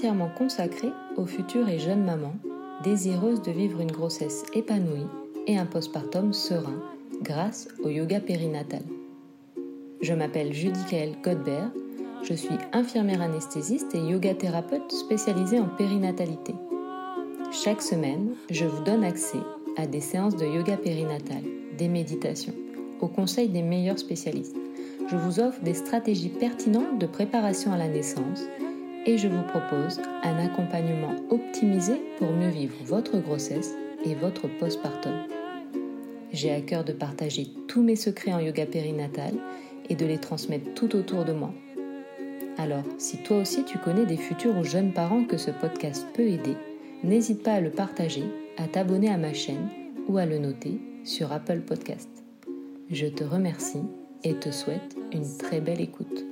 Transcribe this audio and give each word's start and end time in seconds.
entièrement 0.00 0.30
consacré 0.30 0.88
aux 1.18 1.26
futures 1.26 1.68
et 1.68 1.78
jeunes 1.78 2.02
mamans 2.02 2.36
désireuses 2.82 3.42
de 3.42 3.50
vivre 3.50 3.82
une 3.82 3.92
grossesse 3.92 4.44
épanouie 4.54 5.06
et 5.46 5.58
un 5.58 5.66
postpartum 5.66 6.32
serein 6.32 6.82
grâce 7.20 7.68
au 7.84 7.90
yoga 7.90 8.18
périnatal. 8.18 8.80
Je 10.00 10.14
m'appelle 10.14 10.54
Judy 10.54 10.82
Kael 10.88 11.16
Godbert, 11.22 11.70
je 12.22 12.32
suis 12.32 12.56
infirmière 12.72 13.20
anesthésiste 13.20 13.94
et 13.94 13.98
yoga 13.98 14.32
thérapeute 14.32 14.90
spécialisée 14.90 15.60
en 15.60 15.68
périnatalité. 15.68 16.54
Chaque 17.52 17.82
semaine, 17.82 18.30
je 18.48 18.64
vous 18.64 18.82
donne 18.82 19.04
accès 19.04 19.42
à 19.76 19.86
des 19.86 20.00
séances 20.00 20.36
de 20.36 20.46
yoga 20.46 20.78
périnatal, 20.78 21.42
des 21.76 21.88
méditations, 21.88 22.54
au 23.02 23.08
conseil 23.08 23.50
des 23.50 23.62
meilleurs 23.62 23.98
spécialistes. 23.98 24.56
Je 25.10 25.16
vous 25.16 25.40
offre 25.40 25.60
des 25.60 25.74
stratégies 25.74 26.30
pertinentes 26.30 26.98
de 26.98 27.06
préparation 27.06 27.70
à 27.74 27.76
la 27.76 27.88
naissance 27.88 28.46
et 29.06 29.18
je 29.18 29.28
vous 29.28 29.42
propose 29.42 30.00
un 30.22 30.38
accompagnement 30.38 31.14
optimisé 31.30 32.00
pour 32.18 32.30
mieux 32.32 32.50
vivre 32.50 32.76
votre 32.84 33.18
grossesse 33.18 33.74
et 34.04 34.14
votre 34.14 34.48
postpartum. 34.58 35.12
J'ai 36.32 36.52
à 36.52 36.60
cœur 36.60 36.84
de 36.84 36.92
partager 36.92 37.48
tous 37.66 37.82
mes 37.82 37.96
secrets 37.96 38.32
en 38.32 38.40
yoga 38.40 38.66
périnatal 38.66 39.34
et 39.88 39.96
de 39.96 40.06
les 40.06 40.18
transmettre 40.18 40.74
tout 40.74 40.94
autour 40.94 41.24
de 41.24 41.32
moi. 41.32 41.52
Alors, 42.58 42.84
si 42.98 43.16
toi 43.18 43.38
aussi 43.38 43.64
tu 43.64 43.78
connais 43.78 44.06
des 44.06 44.16
futurs 44.16 44.56
ou 44.56 44.64
jeunes 44.64 44.92
parents 44.92 45.24
que 45.24 45.36
ce 45.36 45.50
podcast 45.50 46.06
peut 46.14 46.28
aider, 46.28 46.56
n'hésite 47.02 47.42
pas 47.42 47.54
à 47.54 47.60
le 47.60 47.70
partager, 47.70 48.24
à 48.58 48.68
t'abonner 48.68 49.10
à 49.10 49.16
ma 49.16 49.32
chaîne 49.32 49.68
ou 50.08 50.18
à 50.18 50.26
le 50.26 50.38
noter 50.38 50.80
sur 51.04 51.32
Apple 51.32 51.60
Podcast. 51.60 52.10
Je 52.90 53.06
te 53.06 53.24
remercie 53.24 53.82
et 54.24 54.34
te 54.34 54.50
souhaite 54.50 54.96
une 55.12 55.26
très 55.38 55.60
belle 55.60 55.80
écoute. 55.80 56.29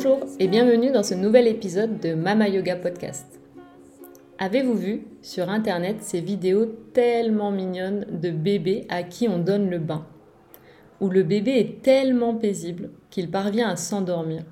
Bonjour 0.00 0.20
et 0.38 0.46
bienvenue 0.46 0.92
dans 0.92 1.02
ce 1.02 1.14
nouvel 1.14 1.48
épisode 1.48 1.98
de 1.98 2.14
Mama 2.14 2.48
Yoga 2.48 2.76
Podcast. 2.76 3.26
Avez-vous 4.38 4.74
vu 4.74 5.02
sur 5.22 5.50
internet 5.50 5.96
ces 6.02 6.20
vidéos 6.20 6.66
tellement 6.92 7.50
mignonnes 7.50 8.06
de 8.12 8.30
bébés 8.30 8.86
à 8.90 9.02
qui 9.02 9.26
on 9.26 9.40
donne 9.40 9.68
le 9.68 9.80
bain? 9.80 10.06
Où 11.00 11.08
le 11.08 11.24
bébé 11.24 11.58
est 11.58 11.82
tellement 11.82 12.36
paisible 12.36 12.90
qu'il 13.10 13.28
parvient 13.28 13.70
à 13.70 13.74
s'endormir. 13.74 14.44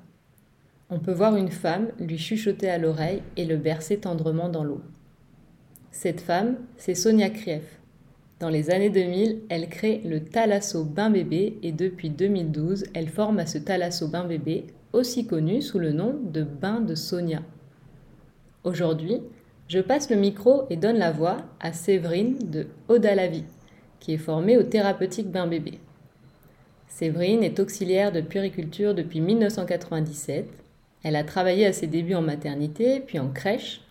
On 0.89 0.99
peut 0.99 1.13
voir 1.13 1.37
une 1.37 1.51
femme 1.51 1.91
lui 1.97 2.17
chuchoter 2.17 2.69
à 2.69 2.77
l'oreille 2.77 3.23
et 3.37 3.45
le 3.45 3.55
bercer 3.55 3.99
tendrement 3.99 4.49
dans 4.49 4.65
l'eau. 4.65 4.81
Cette 5.91 6.19
femme, 6.19 6.57
c'est 6.75 6.93
Sonia 6.93 7.29
Krief. 7.29 7.79
Dans 8.41 8.49
les 8.49 8.69
années 8.69 8.89
2000, 8.89 9.43
elle 9.47 9.69
crée 9.69 10.01
le 10.03 10.25
Thalasso 10.25 10.83
Bain 10.83 11.09
Bébé 11.09 11.57
et 11.63 11.71
depuis 11.71 12.09
2012, 12.09 12.87
elle 12.93 13.07
forme 13.07 13.39
à 13.39 13.45
ce 13.45 13.57
Thalasso 13.57 14.09
Bain 14.09 14.25
Bébé 14.25 14.65
aussi 14.93 15.27
connu 15.27 15.61
sous 15.61 15.79
le 15.79 15.91
nom 15.91 16.19
de 16.23 16.43
bain 16.43 16.79
de 16.79 16.95
Sonia. 16.95 17.41
Aujourd'hui, 18.63 19.21
je 19.67 19.79
passe 19.79 20.09
le 20.09 20.15
micro 20.15 20.65
et 20.69 20.77
donne 20.77 20.97
la 20.97 21.11
voix 21.11 21.37
à 21.59 21.73
Séverine 21.73 22.37
de 22.39 22.67
Oda 22.87 23.15
la 23.15 23.27
vie, 23.27 23.43
qui 23.99 24.13
est 24.13 24.17
formée 24.17 24.57
au 24.57 24.63
thérapeutique 24.63 25.29
bain 25.29 25.47
bébé. 25.47 25.79
Séverine 26.87 27.43
est 27.43 27.59
auxiliaire 27.59 28.11
de 28.11 28.21
puériculture 28.21 28.95
depuis 28.95 29.21
1997. 29.21 30.49
Elle 31.03 31.15
a 31.15 31.23
travaillé 31.23 31.65
à 31.65 31.73
ses 31.73 31.87
débuts 31.87 32.15
en 32.15 32.21
maternité, 32.21 33.01
puis 33.01 33.19
en 33.19 33.29
crèche. 33.29 33.81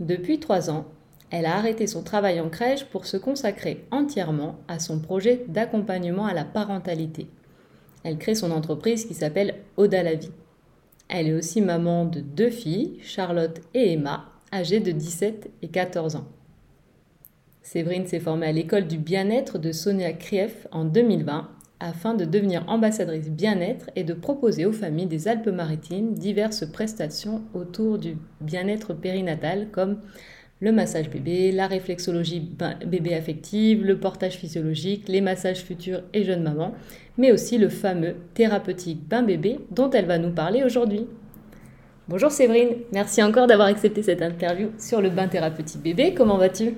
Depuis 0.00 0.40
trois 0.40 0.70
ans, 0.70 0.86
elle 1.30 1.46
a 1.46 1.56
arrêté 1.56 1.86
son 1.86 2.02
travail 2.02 2.40
en 2.40 2.48
crèche 2.48 2.86
pour 2.86 3.06
se 3.06 3.16
consacrer 3.16 3.84
entièrement 3.90 4.56
à 4.66 4.78
son 4.78 4.98
projet 4.98 5.44
d'accompagnement 5.48 6.26
à 6.26 6.34
la 6.34 6.44
parentalité. 6.44 7.28
Elle 8.02 8.18
crée 8.18 8.34
son 8.34 8.50
entreprise 8.50 9.04
qui 9.04 9.14
s'appelle 9.14 9.56
Oda 9.76 10.02
la 10.02 10.14
vie. 10.14 10.32
Elle 11.08 11.28
est 11.28 11.34
aussi 11.34 11.60
maman 11.60 12.04
de 12.04 12.20
deux 12.20 12.50
filles, 12.50 12.98
Charlotte 13.02 13.60
et 13.74 13.92
Emma, 13.92 14.30
âgées 14.52 14.80
de 14.80 14.92
17 14.92 15.50
et 15.62 15.68
14 15.68 16.16
ans. 16.16 16.26
Séverine 17.62 18.06
s'est 18.06 18.20
formée 18.20 18.46
à 18.46 18.52
l'école 18.52 18.86
du 18.86 18.98
bien-être 18.98 19.58
de 19.58 19.72
Sonia 19.72 20.12
Krief 20.12 20.66
en 20.72 20.84
2020 20.84 21.48
afin 21.80 22.14
de 22.14 22.24
devenir 22.24 22.64
ambassadrice 22.68 23.30
bien-être 23.30 23.90
et 23.96 24.04
de 24.04 24.12
proposer 24.12 24.66
aux 24.66 24.72
familles 24.72 25.06
des 25.06 25.28
Alpes-Maritimes 25.28 26.14
diverses 26.14 26.66
prestations 26.70 27.42
autour 27.54 27.98
du 27.98 28.16
bien-être 28.40 28.92
périnatal 28.92 29.68
comme 29.72 30.00
le 30.60 30.72
massage 30.72 31.08
bébé, 31.08 31.52
la 31.52 31.66
réflexologie 31.66 32.40
bébé 32.86 33.14
affective, 33.14 33.84
le 33.84 33.98
portage 33.98 34.36
physiologique, 34.36 35.08
les 35.08 35.22
massages 35.22 35.62
futurs 35.62 36.02
et 36.12 36.22
jeunes 36.22 36.42
mamans, 36.42 36.74
mais 37.16 37.32
aussi 37.32 37.56
le 37.56 37.70
fameux 37.70 38.16
thérapeutique 38.34 39.08
bain 39.08 39.22
bébé 39.22 39.58
dont 39.70 39.90
elle 39.90 40.04
va 40.04 40.18
nous 40.18 40.32
parler 40.32 40.62
aujourd'hui. 40.62 41.06
Bonjour 42.08 42.30
Séverine, 42.30 42.76
merci 42.92 43.22
encore 43.22 43.46
d'avoir 43.46 43.68
accepté 43.68 44.02
cette 44.02 44.20
interview 44.20 44.68
sur 44.78 45.00
le 45.00 45.08
bain 45.08 45.28
thérapeutique 45.28 45.80
bébé. 45.80 46.12
Comment 46.12 46.36
vas-tu? 46.36 46.74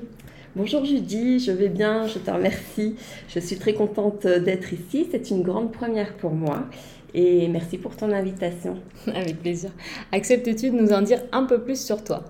Bonjour 0.55 0.85
Judy, 0.85 1.41
je 1.41 1.51
vais 1.51 1.71
bien, 1.71 2.07
je 2.07 2.19
te 2.19 2.31
remercie. 2.31 2.95
Je 3.29 3.41
suis 3.41 3.57
très 3.57 3.75
contente 3.75 4.27
d'être 4.27 4.73
ici, 4.73 5.09
c'est 5.11 5.31
une 5.31 5.43
grande 5.43 5.73
première 5.73 6.15
pour 6.19 6.33
moi 6.33 6.69
et 7.15 7.49
merci 7.49 7.79
pour 7.79 7.97
ton 7.97 8.13
invitation. 8.13 8.77
Avec 9.09 9.41
plaisir. 9.41 9.71
Acceptes-tu 10.13 10.71
de 10.71 10.77
nous 10.77 10.93
en 10.93 11.03
dire 11.03 11.23
un 11.33 11.45
peu 11.45 11.61
plus 11.63 11.85
sur 11.85 12.05
toi? 12.05 12.25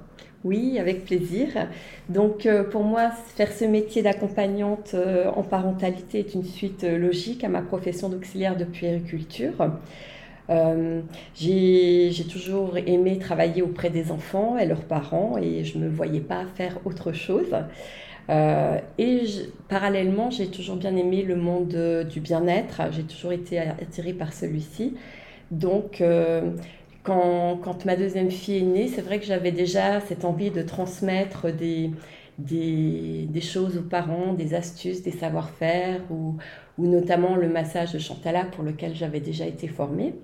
Oui, 0.45 0.79
avec 0.79 1.05
plaisir. 1.05 1.49
Donc 2.09 2.47
euh, 2.47 2.65
pour 2.65 2.83
moi, 2.83 3.11
faire 3.11 3.53
ce 3.53 3.65
métier 3.65 4.03
d'accompagnante 4.03 4.93
euh, 4.95 5.31
en 5.31 5.43
parentalité 5.43 6.19
est 6.19 6.35
une 6.35 6.45
suite 6.45 6.85
euh, 6.85 6.99
logique 6.99 7.45
à 7.45 7.49
ma 7.49 7.63
profession 7.63 8.09
d'auxiliaire 8.09 8.57
de 8.57 8.65
puériculture. 8.65 9.55
j'ai 11.35 12.25
toujours 12.31 12.77
aimé 12.77 13.19
travailler 13.19 13.63
auprès 13.63 13.91
des 13.91 14.11
enfants 14.11 14.59
et 14.59 14.67
leurs 14.67 14.85
parents 14.85 15.39
et 15.39 15.65
je 15.65 15.79
ne 15.79 15.85
me 15.85 15.91
voyais 15.91 16.21
pas 16.21 16.45
faire 16.57 16.79
autre 16.85 17.13
chose. 17.13 17.55
et 18.29 19.23
parallèlement, 19.69 20.31
j'ai 20.31 20.49
toujours 20.49 20.77
bien 20.77 20.97
aimé 20.97 21.23
le 21.23 21.37
monde 21.37 22.05
du 22.11 22.21
bien-être. 22.21 22.83
J'ai 22.91 23.05
toujours 23.05 23.33
été 23.33 23.59
attirée 23.59 24.13
par 24.13 24.33
celui-ci. 24.33 24.95
Donc, 25.51 26.03
quand, 27.03 27.85
ma 27.85 27.97
deuxième 27.97 28.31
fille 28.31 28.59
est 28.59 28.63
née, 28.63 28.89
c'est 28.89 29.03
vrai 29.03 29.19
que 29.19 29.25
j'avais 29.25 29.53
déjà 29.53 30.01
cette 30.01 30.25
envie 30.25 30.51
de 30.51 30.63
transmettre 30.63 31.47
des, 31.53 31.91
choses 33.41 33.77
aux 33.77 33.83
parents, 33.83 34.35
des 34.35 34.55
astuces, 34.55 35.03
des 35.03 35.11
savoir-faire, 35.11 36.01
ou, 36.11 36.37
ou, 36.79 36.87
notamment 36.87 37.37
le 37.37 37.49
massage 37.49 37.93
de 37.93 37.99
Chantala 37.99 38.45
pour 38.45 38.65
lequel 38.65 38.95
j'avais 38.95 39.21
déjà 39.21 39.47
été 39.47 39.69
formée. 39.69 40.15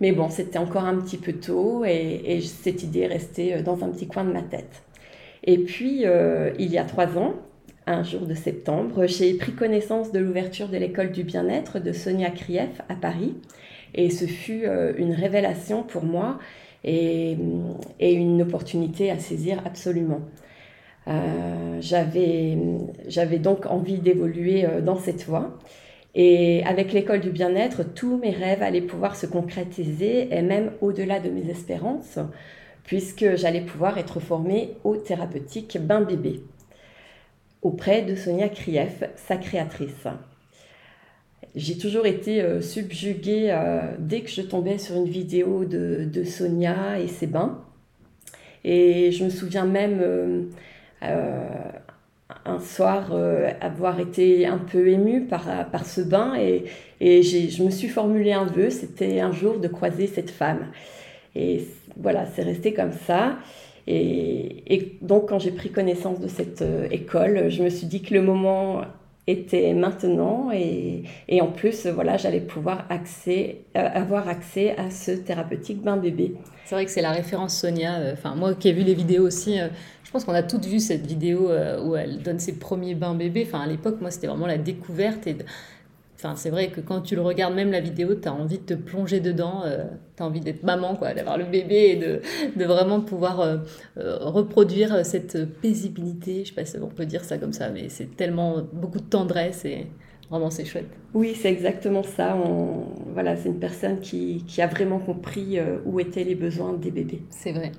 Mais 0.00 0.12
bon, 0.12 0.28
c'était 0.28 0.58
encore 0.58 0.84
un 0.84 0.96
petit 0.96 1.18
peu 1.18 1.32
tôt 1.32 1.84
et, 1.84 2.40
cette 2.40 2.82
idée 2.82 3.00
est 3.00 3.06
restée 3.06 3.54
euh, 3.54 3.62
dans 3.62 3.84
un 3.84 3.88
petit 3.88 4.06
coin 4.06 4.24
de 4.24 4.32
ma 4.32 4.42
tête. 4.42 4.82
Et 5.44 5.58
puis, 5.58 6.04
euh, 6.04 6.52
il 6.58 6.70
y 6.70 6.78
a 6.78 6.84
trois 6.84 7.16
ans, 7.16 7.34
un 7.86 8.02
jour 8.02 8.26
de 8.26 8.34
septembre, 8.34 9.06
j'ai 9.06 9.34
pris 9.34 9.52
connaissance 9.52 10.10
de 10.10 10.18
l'ouverture 10.18 10.68
de 10.68 10.76
l'école 10.76 11.12
du 11.12 11.22
bien-être 11.22 11.78
de 11.78 11.92
Sonia 11.92 12.30
Krief 12.30 12.80
à 12.88 12.96
Paris. 12.96 13.34
Et 13.96 14.10
ce 14.10 14.26
fut 14.26 14.66
euh, 14.66 14.92
une 14.96 15.12
révélation 15.12 15.82
pour 15.82 16.04
moi 16.04 16.38
et, 16.84 17.36
une 18.00 18.42
opportunité 18.42 19.10
à 19.10 19.18
saisir 19.18 19.60
absolument. 19.64 20.20
Euh, 21.08 21.80
J'avais 21.80 23.38
donc 23.38 23.66
envie 23.66 23.98
d'évoluer 23.98 24.64
euh, 24.64 24.80
dans 24.80 24.96
cette 24.96 25.24
voie. 25.24 25.58
Et 26.14 26.62
avec 26.64 26.92
l'école 26.92 27.20
du 27.20 27.30
bien-être, 27.30 27.82
tous 27.82 28.16
mes 28.16 28.30
rêves 28.30 28.62
allaient 28.62 28.80
pouvoir 28.80 29.16
se 29.16 29.26
concrétiser 29.26 30.34
et 30.34 30.42
même 30.42 30.72
au-delà 30.80 31.20
de 31.20 31.28
mes 31.28 31.50
espérances, 31.50 32.18
puisque 32.84 33.36
j'allais 33.36 33.60
pouvoir 33.60 33.98
être 33.98 34.20
formée 34.20 34.76
au 34.84 34.96
thérapeutique 34.96 35.76
bain 35.78 36.00
bébé 36.00 36.40
auprès 37.66 38.02
de 38.02 38.14
Sonia 38.14 38.48
Krief, 38.48 39.02
sa 39.16 39.36
créatrice 39.36 40.06
j'ai 41.54 41.78
toujours 41.78 42.06
été 42.06 42.42
euh, 42.42 42.60
subjuguée 42.60 43.48
euh, 43.50 43.80
dès 43.98 44.20
que 44.20 44.30
je 44.30 44.42
tombais 44.42 44.78
sur 44.78 44.96
une 44.96 45.08
vidéo 45.08 45.64
de, 45.64 46.24
Sonia 46.24 47.00
et 47.00 47.08
ses 47.08 47.26
bains. 47.26 47.62
Et 48.64 49.10
je 49.12 49.24
me 49.24 49.30
souviens 49.30 49.64
même 49.64 50.00
euh, 50.02 51.40
un 52.44 52.58
soir 52.58 53.12
avoir 53.60 54.00
été 54.00 54.46
un 54.46 54.58
peu 54.58 54.88
émue 54.88 55.22
par, 55.26 55.70
par 55.70 55.86
ce 55.86 56.00
bain 56.00 56.34
et, 56.36 56.64
et 57.00 57.22
je 57.22 57.62
me 57.62 57.70
suis 57.70 57.88
formulé 57.88 58.32
un 58.32 58.44
vœu, 58.44 58.70
c'était 58.70 59.20
un 59.20 59.30
jour 59.30 59.60
de 59.60 59.68
croiser 59.68 60.08
cette 60.08 60.30
femme. 60.30 60.66
Et 61.36 61.64
voilà, 61.96 62.26
c'est 62.26 62.42
resté 62.42 62.74
comme 62.74 62.92
ça. 62.92 63.36
Et, 63.86 64.64
et 64.66 64.98
donc 65.00 65.28
quand 65.28 65.38
j'ai 65.38 65.52
pris 65.52 65.70
connaissance 65.70 66.18
de 66.18 66.26
cette 66.26 66.64
école, 66.90 67.48
je 67.50 67.62
me 67.62 67.68
suis 67.68 67.86
dit 67.86 68.02
que 68.02 68.14
le 68.14 68.22
moment 68.22 68.82
était 69.26 69.74
maintenant 69.74 70.50
et, 70.52 71.02
et 71.28 71.40
en 71.40 71.48
plus 71.48 71.86
voilà 71.86 72.16
j'allais 72.16 72.40
pouvoir 72.40 72.86
accès, 72.90 73.62
euh, 73.76 73.88
avoir 73.92 74.28
accès 74.28 74.76
à 74.76 74.90
ce 74.90 75.10
thérapeutique 75.12 75.82
bain 75.82 75.96
bébé. 75.96 76.34
C'est 76.64 76.74
vrai 76.74 76.84
que 76.84 76.90
c'est 76.90 77.02
la 77.02 77.12
référence 77.12 77.58
Sonia. 77.58 77.96
Euh, 77.96 78.12
enfin 78.12 78.34
moi 78.34 78.54
qui 78.54 78.68
ai 78.68 78.72
vu 78.72 78.82
les 78.82 78.94
vidéos 78.94 79.26
aussi, 79.26 79.60
euh, 79.60 79.68
je 80.04 80.10
pense 80.10 80.24
qu'on 80.24 80.34
a 80.34 80.42
toutes 80.42 80.66
vu 80.66 80.78
cette 80.78 81.06
vidéo 81.06 81.50
où 81.84 81.96
elle 81.96 82.22
donne 82.22 82.38
ses 82.38 82.58
premiers 82.58 82.94
bains 82.94 83.14
bébés. 83.14 83.44
Enfin 83.46 83.60
à 83.60 83.66
l'époque 83.66 84.00
moi 84.00 84.10
c'était 84.10 84.28
vraiment 84.28 84.46
la 84.46 84.58
découverte 84.58 85.26
et 85.26 85.36
Enfin, 86.26 86.34
c'est 86.34 86.50
vrai 86.50 86.70
que 86.70 86.80
quand 86.80 87.02
tu 87.02 87.14
le 87.14 87.22
regardes, 87.22 87.54
même 87.54 87.70
la 87.70 87.80
vidéo, 87.80 88.16
tu 88.16 88.26
as 88.26 88.32
envie 88.32 88.58
de 88.58 88.64
te 88.64 88.74
plonger 88.74 89.20
dedans, 89.20 89.62
tu 90.16 90.22
as 90.22 90.26
envie 90.26 90.40
d'être 90.40 90.64
maman, 90.64 90.96
quoi, 90.96 91.14
d'avoir 91.14 91.38
le 91.38 91.44
bébé 91.44 91.92
et 91.92 91.96
de, 91.96 92.20
de 92.56 92.64
vraiment 92.64 93.00
pouvoir 93.00 93.60
reproduire 93.96 95.06
cette 95.06 95.44
paisibilité. 95.60 96.44
Je 96.44 96.48
sais 96.48 96.54
pas 96.54 96.64
si 96.64 96.78
on 96.78 96.88
peut 96.88 97.06
dire 97.06 97.24
ça 97.24 97.38
comme 97.38 97.52
ça, 97.52 97.70
mais 97.70 97.88
c'est 97.88 98.16
tellement 98.16 98.62
beaucoup 98.72 98.98
de 98.98 99.04
tendresse 99.04 99.64
et 99.64 99.86
vraiment 100.28 100.50
c'est 100.50 100.64
chouette. 100.64 100.88
Oui, 101.14 101.36
c'est 101.36 101.52
exactement 101.52 102.02
ça. 102.02 102.36
On... 102.36 102.86
Voilà, 103.12 103.36
c'est 103.36 103.48
une 103.48 103.60
personne 103.60 104.00
qui, 104.00 104.42
qui, 104.48 104.60
a 104.62 104.66
vraiment 104.66 104.98
compris 104.98 105.60
où 105.84 106.00
étaient 106.00 106.24
les 106.24 106.34
besoins 106.34 106.72
des 106.72 106.90
bébés. 106.90 107.22
C'est 107.30 107.52
vrai. 107.52 107.70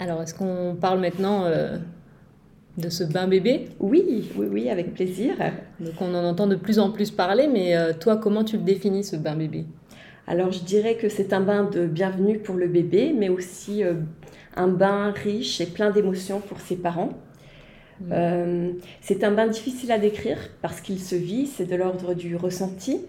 Alors, 0.00 0.22
est-ce 0.22 0.34
qu'on 0.34 0.76
parle 0.80 0.98
maintenant 0.98 1.44
de 2.76 2.88
ce 2.88 3.04
bain 3.04 3.26
bébé 3.26 3.66
Oui, 3.80 4.30
oui, 4.36 4.46
oui, 4.50 4.70
avec 4.70 4.94
plaisir. 4.94 5.34
Donc 5.80 5.94
on 6.00 6.14
en 6.14 6.24
entend 6.24 6.46
de 6.46 6.56
plus 6.56 6.78
en 6.78 6.90
plus 6.90 7.10
parler, 7.10 7.48
mais 7.48 7.76
euh, 7.76 7.92
toi, 7.92 8.16
comment 8.16 8.44
tu 8.44 8.56
le 8.56 8.62
définis, 8.62 9.04
ce 9.04 9.16
bain 9.16 9.36
bébé? 9.36 9.64
Alors 10.26 10.50
je 10.50 10.62
dirais 10.62 10.96
que 10.96 11.08
c'est 11.08 11.32
un 11.32 11.40
bain 11.40 11.64
de 11.64 11.86
bienvenue 11.86 12.38
pour 12.38 12.56
le 12.56 12.66
bébé, 12.66 13.14
mais 13.16 13.28
aussi 13.28 13.84
euh, 13.84 13.94
un 14.56 14.68
bain 14.68 15.12
riche 15.12 15.60
et 15.60 15.66
plein 15.66 15.90
d'émotions 15.90 16.40
pour 16.40 16.60
ses 16.60 16.76
parents. 16.76 17.10
Mmh. 18.00 18.04
Euh, 18.12 18.72
c'est 19.00 19.24
un 19.24 19.30
bain 19.30 19.46
difficile 19.46 19.92
à 19.92 19.98
décrire 19.98 20.38
parce 20.60 20.80
qu'il 20.80 21.00
se 21.00 21.14
vit, 21.14 21.46
c'est 21.46 21.64
de 21.64 21.76
l'ordre 21.76 22.14
du 22.14 22.36
ressenti. 22.36 23.00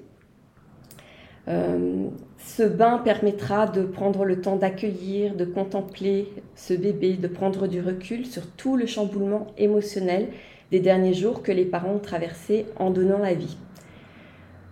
Euh, 1.47 2.07
ce 2.37 2.63
bain 2.63 2.99
permettra 2.99 3.65
de 3.65 3.83
prendre 3.83 4.23
le 4.23 4.41
temps 4.41 4.55
d'accueillir, 4.55 5.35
de 5.35 5.45
contempler 5.45 6.31
ce 6.55 6.73
bébé, 6.73 7.13
de 7.13 7.27
prendre 7.27 7.67
du 7.67 7.81
recul 7.81 8.25
sur 8.25 8.45
tout 8.47 8.75
le 8.75 8.85
chamboulement 8.85 9.47
émotionnel 9.57 10.29
des 10.71 10.79
derniers 10.79 11.13
jours 11.13 11.41
que 11.41 11.51
les 11.51 11.65
parents 11.65 11.95
ont 11.95 11.99
traversé 11.99 12.65
en 12.77 12.91
donnant 12.91 13.19
la 13.19 13.33
vie. 13.33 13.57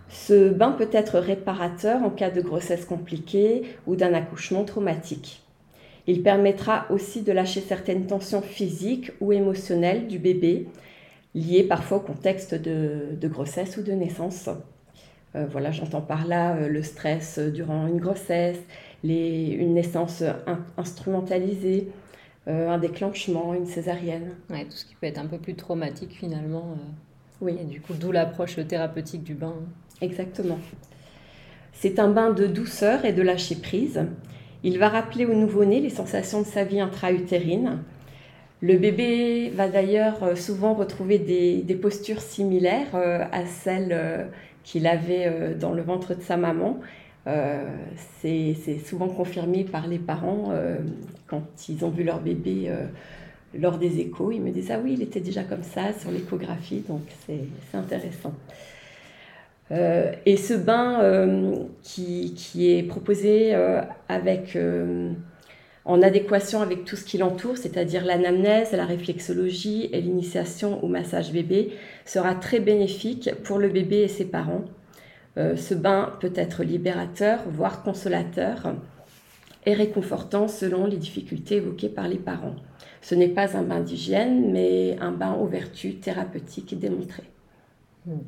Ce 0.08 0.48
bain 0.48 0.70
peut 0.70 0.88
être 0.92 1.18
réparateur 1.18 2.02
en 2.02 2.10
cas 2.10 2.30
de 2.30 2.40
grossesse 2.40 2.84
compliquée 2.84 3.62
ou 3.86 3.96
d'un 3.96 4.14
accouchement 4.14 4.64
traumatique. 4.64 5.42
Il 6.06 6.22
permettra 6.22 6.86
aussi 6.90 7.22
de 7.22 7.32
lâcher 7.32 7.60
certaines 7.60 8.06
tensions 8.06 8.42
physiques 8.42 9.10
ou 9.20 9.32
émotionnelles 9.32 10.06
du 10.06 10.20
bébé, 10.20 10.68
liées 11.34 11.64
parfois 11.64 11.98
au 11.98 12.00
contexte 12.00 12.54
de, 12.54 13.16
de 13.20 13.28
grossesse 13.28 13.76
ou 13.76 13.82
de 13.82 13.92
naissance. 13.92 14.48
Euh, 15.36 15.46
voilà, 15.50 15.70
j'entends 15.70 16.00
par 16.00 16.26
là 16.26 16.56
euh, 16.56 16.68
le 16.68 16.82
stress 16.82 17.38
euh, 17.38 17.50
durant 17.50 17.86
une 17.86 17.98
grossesse, 17.98 18.58
une 19.04 19.74
naissance 19.74 20.24
instrumentalisée, 20.76 21.88
un 22.48 22.78
déclenchement, 22.78 23.54
une 23.54 23.66
césarienne. 23.66 24.30
Ouais, 24.50 24.64
tout 24.64 24.72
ce 24.72 24.84
qui 24.84 24.96
peut 24.96 25.06
être 25.06 25.18
un 25.18 25.26
peu 25.26 25.38
plus 25.38 25.54
traumatique 25.54 26.12
finalement. 26.12 26.76
Oui. 27.40 27.56
Et 27.60 27.64
du 27.64 27.80
coup, 27.80 27.92
d'où 27.92 28.10
l'approche 28.10 28.56
thérapeutique 28.66 29.22
du 29.22 29.34
bain. 29.34 29.54
Exactement. 30.00 30.58
C'est 31.72 32.00
un 32.00 32.08
bain 32.08 32.32
de 32.32 32.48
douceur 32.48 33.04
et 33.04 33.12
de 33.12 33.22
lâcher 33.22 33.54
prise. 33.54 34.06
Il 34.64 34.78
va 34.80 34.88
rappeler 34.88 35.24
au 35.24 35.34
nouveau-né 35.34 35.80
les 35.80 35.90
sensations 35.90 36.40
de 36.40 36.46
sa 36.46 36.64
vie 36.64 36.80
intra-utérine. 36.80 37.78
Le 38.60 38.76
bébé 38.76 39.50
va 39.50 39.68
d'ailleurs 39.68 40.36
souvent 40.36 40.74
retrouver 40.74 41.20
des, 41.20 41.62
des 41.62 41.76
postures 41.76 42.22
similaires 42.22 42.96
à 42.96 43.46
celles 43.46 44.30
qu'il 44.66 44.86
avait 44.88 45.26
euh, 45.26 45.54
dans 45.54 45.72
le 45.72 45.80
ventre 45.80 46.14
de 46.14 46.20
sa 46.20 46.36
maman. 46.36 46.80
Euh, 47.26 47.64
c'est 48.20 48.54
souvent 48.84 49.08
confirmé 49.08 49.64
par 49.64 49.86
les 49.86 49.98
parents 49.98 50.48
euh, 50.50 50.76
quand 51.26 51.42
ils 51.68 51.84
ont 51.84 51.90
vu 51.90 52.04
leur 52.04 52.20
bébé 52.20 52.70
lors 53.58 53.78
des 53.78 54.00
échos. 54.00 54.32
Ils 54.32 54.42
me 54.42 54.50
disent 54.50 54.70
Ah 54.70 54.78
oui, 54.82 54.94
il 54.94 55.02
était 55.02 55.20
déjà 55.20 55.42
comme 55.42 55.62
ça 55.62 55.92
sur 55.98 56.10
l'échographie, 56.10 56.84
donc 56.86 57.02
c'est 57.26 57.76
intéressant. 57.76 58.34
et 59.70 60.36
ce 60.36 60.54
bain 60.54 61.00
qui, 61.82 62.34
qui, 62.34 62.70
est 62.72 62.84
proposé 62.84 63.54
avec 64.08 64.56
en 65.86 66.02
adéquation 66.02 66.60
avec 66.60 66.84
tout 66.84 66.96
ce 66.96 67.04
qui 67.04 67.16
l'entoure, 67.16 67.56
c'est-à-dire 67.56 68.04
l'anamnèse, 68.04 68.72
la 68.72 68.84
réflexologie 68.84 69.88
et 69.92 70.00
l'initiation 70.00 70.82
au 70.84 70.88
massage 70.88 71.32
bébé, 71.32 71.72
sera 72.04 72.34
très 72.34 72.58
bénéfique 72.58 73.30
pour 73.44 73.58
le 73.58 73.68
bébé 73.68 73.98
et 73.98 74.08
ses 74.08 74.24
parents. 74.24 74.64
Euh, 75.38 75.54
ce 75.56 75.74
bain 75.74 76.12
peut 76.20 76.32
être 76.34 76.64
libérateur, 76.64 77.40
voire 77.48 77.84
consolateur, 77.84 78.74
et 79.64 79.74
réconfortant 79.74 80.48
selon 80.48 80.86
les 80.86 80.96
difficultés 80.96 81.56
évoquées 81.56 81.88
par 81.88 82.08
les 82.08 82.18
parents. 82.18 82.56
Ce 83.00 83.14
n'est 83.14 83.28
pas 83.28 83.56
un 83.56 83.62
bain 83.62 83.80
d'hygiène, 83.80 84.50
mais 84.52 84.96
un 85.00 85.12
bain 85.12 85.34
aux 85.34 85.46
vertus 85.46 86.00
thérapeutiques 86.00 86.76
démontrées. 86.78 87.30
Hmm. 88.06 88.18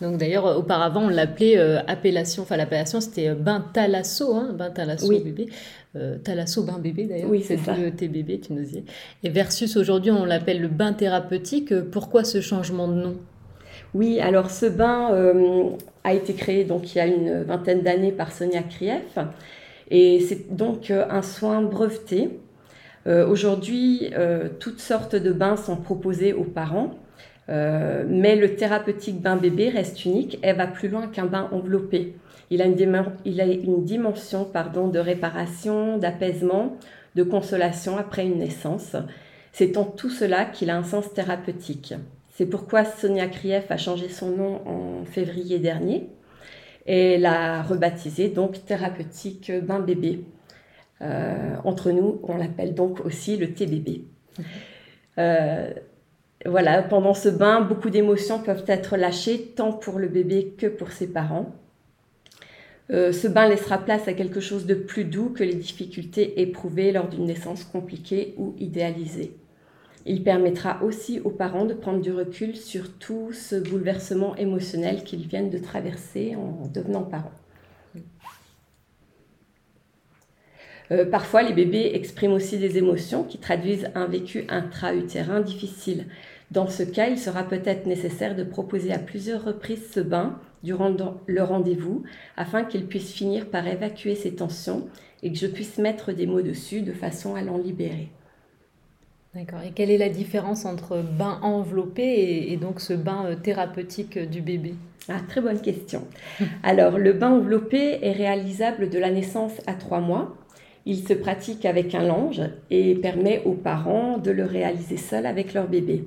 Donc 0.00 0.16
d'ailleurs, 0.18 0.44
auparavant, 0.58 1.02
on 1.02 1.08
l'appelait 1.08 1.58
euh, 1.58 1.80
appellation, 1.86 2.42
enfin 2.42 2.56
l'appellation 2.56 3.00
c'était 3.00 3.28
euh, 3.28 3.34
bain 3.34 3.64
thalasso, 3.72 4.34
hein, 4.34 4.52
bain 4.52 4.70
thalasso 4.70 5.08
bébé. 5.08 5.48
Euh, 5.94 6.16
thalasso 6.18 6.62
bain 6.62 6.78
bébé 6.78 7.04
d'ailleurs, 7.04 7.28
oui, 7.28 7.42
c'est 7.42 7.58
ça. 7.58 7.76
le 7.76 7.90
bébé, 7.90 8.40
tu 8.40 8.54
nous 8.54 8.64
dis. 8.64 8.84
Et 9.22 9.28
versus 9.28 9.76
aujourd'hui, 9.76 10.10
on 10.10 10.24
l'appelle 10.24 10.60
le 10.60 10.68
bain 10.68 10.92
thérapeutique. 10.92 11.78
Pourquoi 11.90 12.24
ce 12.24 12.40
changement 12.40 12.88
de 12.88 12.94
nom? 12.94 13.16
Oui, 13.94 14.18
alors 14.20 14.50
ce 14.50 14.66
bain 14.66 15.10
a 16.02 16.14
été 16.14 16.32
créé 16.32 16.64
donc 16.64 16.94
il 16.94 16.98
y 16.98 17.00
a 17.02 17.06
une 17.06 17.42
vingtaine 17.42 17.82
d'années 17.82 18.12
par 18.12 18.32
Sonia 18.32 18.62
Krief. 18.62 19.18
Et 19.90 20.20
c'est 20.20 20.54
donc 20.54 20.90
un 20.90 21.20
soin 21.20 21.60
breveté. 21.60 22.38
aujourd'hui, 23.06 24.10
toutes 24.60 24.80
sortes 24.80 25.14
de 25.14 25.30
bains 25.30 25.56
sont 25.58 25.76
proposés 25.76 26.32
aux 26.32 26.44
parents. 26.44 26.94
Euh, 27.48 28.04
mais 28.08 28.36
le 28.36 28.54
thérapeutique 28.54 29.20
bain 29.20 29.36
bébé 29.36 29.68
reste 29.68 30.04
unique 30.04 30.38
Elle 30.42 30.56
va 30.56 30.66
plus 30.66 30.88
loin 30.88 31.08
qu'un 31.08 31.26
bain 31.26 31.48
enveloppé. 31.52 32.14
Il 32.52 32.60
a 32.60 32.66
une, 33.46 33.84
dimension 33.84 34.44
pardon, 34.44 34.88
de 34.88 34.98
réparation, 34.98 35.96
d'apaisement, 35.96 36.76
de 37.14 37.22
consolation 37.22 37.96
après 37.96 38.26
une 38.26 38.38
naissance. 38.38 38.94
C'est 39.52 39.78
en 39.78 39.84
tout 39.84 40.10
cela 40.10 40.44
qu'il 40.44 40.68
a 40.68 40.76
un 40.76 40.84
sens 40.84 41.12
thérapeutique. 41.14 41.94
C'est 42.30 42.46
pourquoi 42.46 42.84
Sonia 42.84 43.26
Krief 43.26 43.70
a 43.70 43.78
changé 43.78 44.08
son 44.10 44.30
nom 44.30 44.60
en 44.66 45.04
février 45.04 45.58
dernier 45.58 46.08
et 46.86 47.16
l'a 47.16 47.62
rebaptisé 47.62 48.28
donc 48.28 48.64
thérapeutique 48.66 49.50
bain 49.62 49.80
bébé. 49.80 50.24
Euh, 51.00 51.56
entre 51.64 51.90
nous, 51.90 52.20
on 52.22 52.36
l'appelle 52.36 52.74
donc 52.74 53.00
aussi 53.04 53.36
le 53.38 53.52
TBB. 53.52 54.04
Euh, 55.18 55.70
voilà, 56.44 56.82
pendant 56.82 57.14
ce 57.14 57.28
bain, 57.28 57.60
beaucoup 57.60 57.88
d'émotions 57.88 58.40
peuvent 58.40 58.64
être 58.66 58.96
lâchées, 58.96 59.52
tant 59.56 59.72
pour 59.72 59.98
le 59.98 60.08
bébé 60.08 60.54
que 60.58 60.66
pour 60.66 60.92
ses 60.92 61.06
parents. 61.06 61.54
Euh, 62.90 63.12
ce 63.12 63.28
bain 63.28 63.48
laissera 63.48 63.78
place 63.78 64.08
à 64.08 64.12
quelque 64.12 64.40
chose 64.40 64.66
de 64.66 64.74
plus 64.74 65.04
doux 65.04 65.30
que 65.30 65.44
les 65.44 65.54
difficultés 65.54 66.40
éprouvées 66.42 66.92
lors 66.92 67.08
d'une 67.08 67.26
naissance 67.26 67.64
compliquée 67.64 68.34
ou 68.36 68.54
idéalisée. 68.58 69.36
Il 70.04 70.24
permettra 70.24 70.82
aussi 70.82 71.20
aux 71.20 71.30
parents 71.30 71.64
de 71.64 71.74
prendre 71.74 72.00
du 72.00 72.12
recul 72.12 72.56
sur 72.56 72.92
tout 72.98 73.32
ce 73.32 73.54
bouleversement 73.54 74.34
émotionnel 74.36 75.04
qu'ils 75.04 75.28
viennent 75.28 75.50
de 75.50 75.58
traverser 75.58 76.34
en 76.34 76.66
devenant 76.66 77.02
parents. 77.02 77.30
Euh, 80.90 81.06
parfois, 81.06 81.42
les 81.42 81.52
bébés 81.52 81.92
expriment 81.94 82.32
aussi 82.32 82.58
des 82.58 82.78
émotions 82.78 83.22
qui 83.22 83.38
traduisent 83.38 83.88
un 83.94 84.06
vécu 84.06 84.44
intra-utérin 84.48 85.40
difficile. 85.40 86.06
Dans 86.50 86.66
ce 86.66 86.82
cas, 86.82 87.06
il 87.06 87.18
sera 87.18 87.44
peut-être 87.44 87.86
nécessaire 87.86 88.34
de 88.34 88.44
proposer 88.44 88.92
à 88.92 88.98
plusieurs 88.98 89.44
reprises 89.44 89.88
ce 89.90 90.00
bain 90.00 90.38
durant 90.62 90.94
le 91.26 91.42
rendez-vous 91.42 92.02
afin 92.36 92.64
qu'il 92.64 92.86
puisse 92.86 93.12
finir 93.12 93.46
par 93.46 93.66
évacuer 93.66 94.14
ses 94.14 94.34
tensions 94.34 94.86
et 95.22 95.32
que 95.32 95.38
je 95.38 95.46
puisse 95.46 95.78
mettre 95.78 96.12
des 96.12 96.26
mots 96.26 96.42
dessus 96.42 96.82
de 96.82 96.92
façon 96.92 97.34
à 97.34 97.42
l'en 97.42 97.58
libérer. 97.58 98.10
D'accord. 99.34 99.62
Et 99.62 99.70
quelle 99.70 99.90
est 99.90 99.98
la 99.98 100.10
différence 100.10 100.66
entre 100.66 100.98
bain 100.98 101.38
enveloppé 101.42 102.52
et, 102.52 102.56
donc 102.58 102.80
ce 102.80 102.92
bain 102.92 103.24
euh, 103.24 103.34
thérapeutique 103.34 104.18
du 104.18 104.42
bébé? 104.42 104.74
Ah, 105.08 105.20
très 105.26 105.40
bonne 105.40 105.60
question. 105.62 106.06
Alors, 106.62 106.98
le 106.98 107.14
bain 107.14 107.30
enveloppé 107.30 107.98
est 108.02 108.12
réalisable 108.12 108.90
de 108.90 108.98
la 108.98 109.10
naissance 109.10 109.54
à 109.66 109.72
trois 109.72 110.00
mois. 110.00 110.36
Il 110.84 110.98
se 110.98 111.14
pratique 111.14 111.64
avec 111.64 111.94
un 111.94 112.02
linge 112.02 112.42
et 112.70 112.94
permet 112.96 113.40
aux 113.46 113.54
parents 113.54 114.18
de 114.18 114.30
le 114.30 114.44
réaliser 114.44 114.98
seul 114.98 115.24
avec 115.24 115.54
leur 115.54 115.66
bébé. 115.66 116.04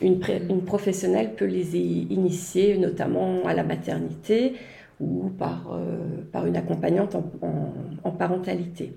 Une, 0.00 0.18
professionnelle 0.66 1.34
peut 1.34 1.44
les 1.44 1.76
initier 1.76 2.76
notamment 2.78 3.46
à 3.46 3.54
la 3.54 3.62
maternité 3.62 4.54
ou 5.00 5.30
par, 5.30 5.72
euh, 5.72 6.46
une 6.46 6.56
accompagnante 6.56 7.14
en, 7.14 8.10
parentalité. 8.10 8.92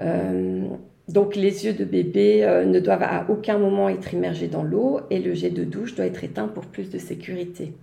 Euh, 0.00 0.68
Donc 1.08 1.36
les 1.36 1.64
yeux 1.64 1.72
de 1.72 1.84
bébé 1.84 2.44
euh, 2.44 2.64
ne 2.64 2.80
doivent 2.80 3.04
à 3.04 3.26
aucun 3.28 3.58
moment 3.58 3.88
être 3.88 4.12
immergés 4.12 4.48
dans 4.48 4.64
l'eau 4.64 5.00
et 5.10 5.20
le 5.20 5.34
jet 5.34 5.50
de 5.50 5.64
douche 5.64 5.94
doit 5.94 6.06
être 6.06 6.24
éteint 6.24 6.48
pour 6.48 6.66
plus 6.66 6.90
de 6.90 6.98
sécurité. 6.98 7.74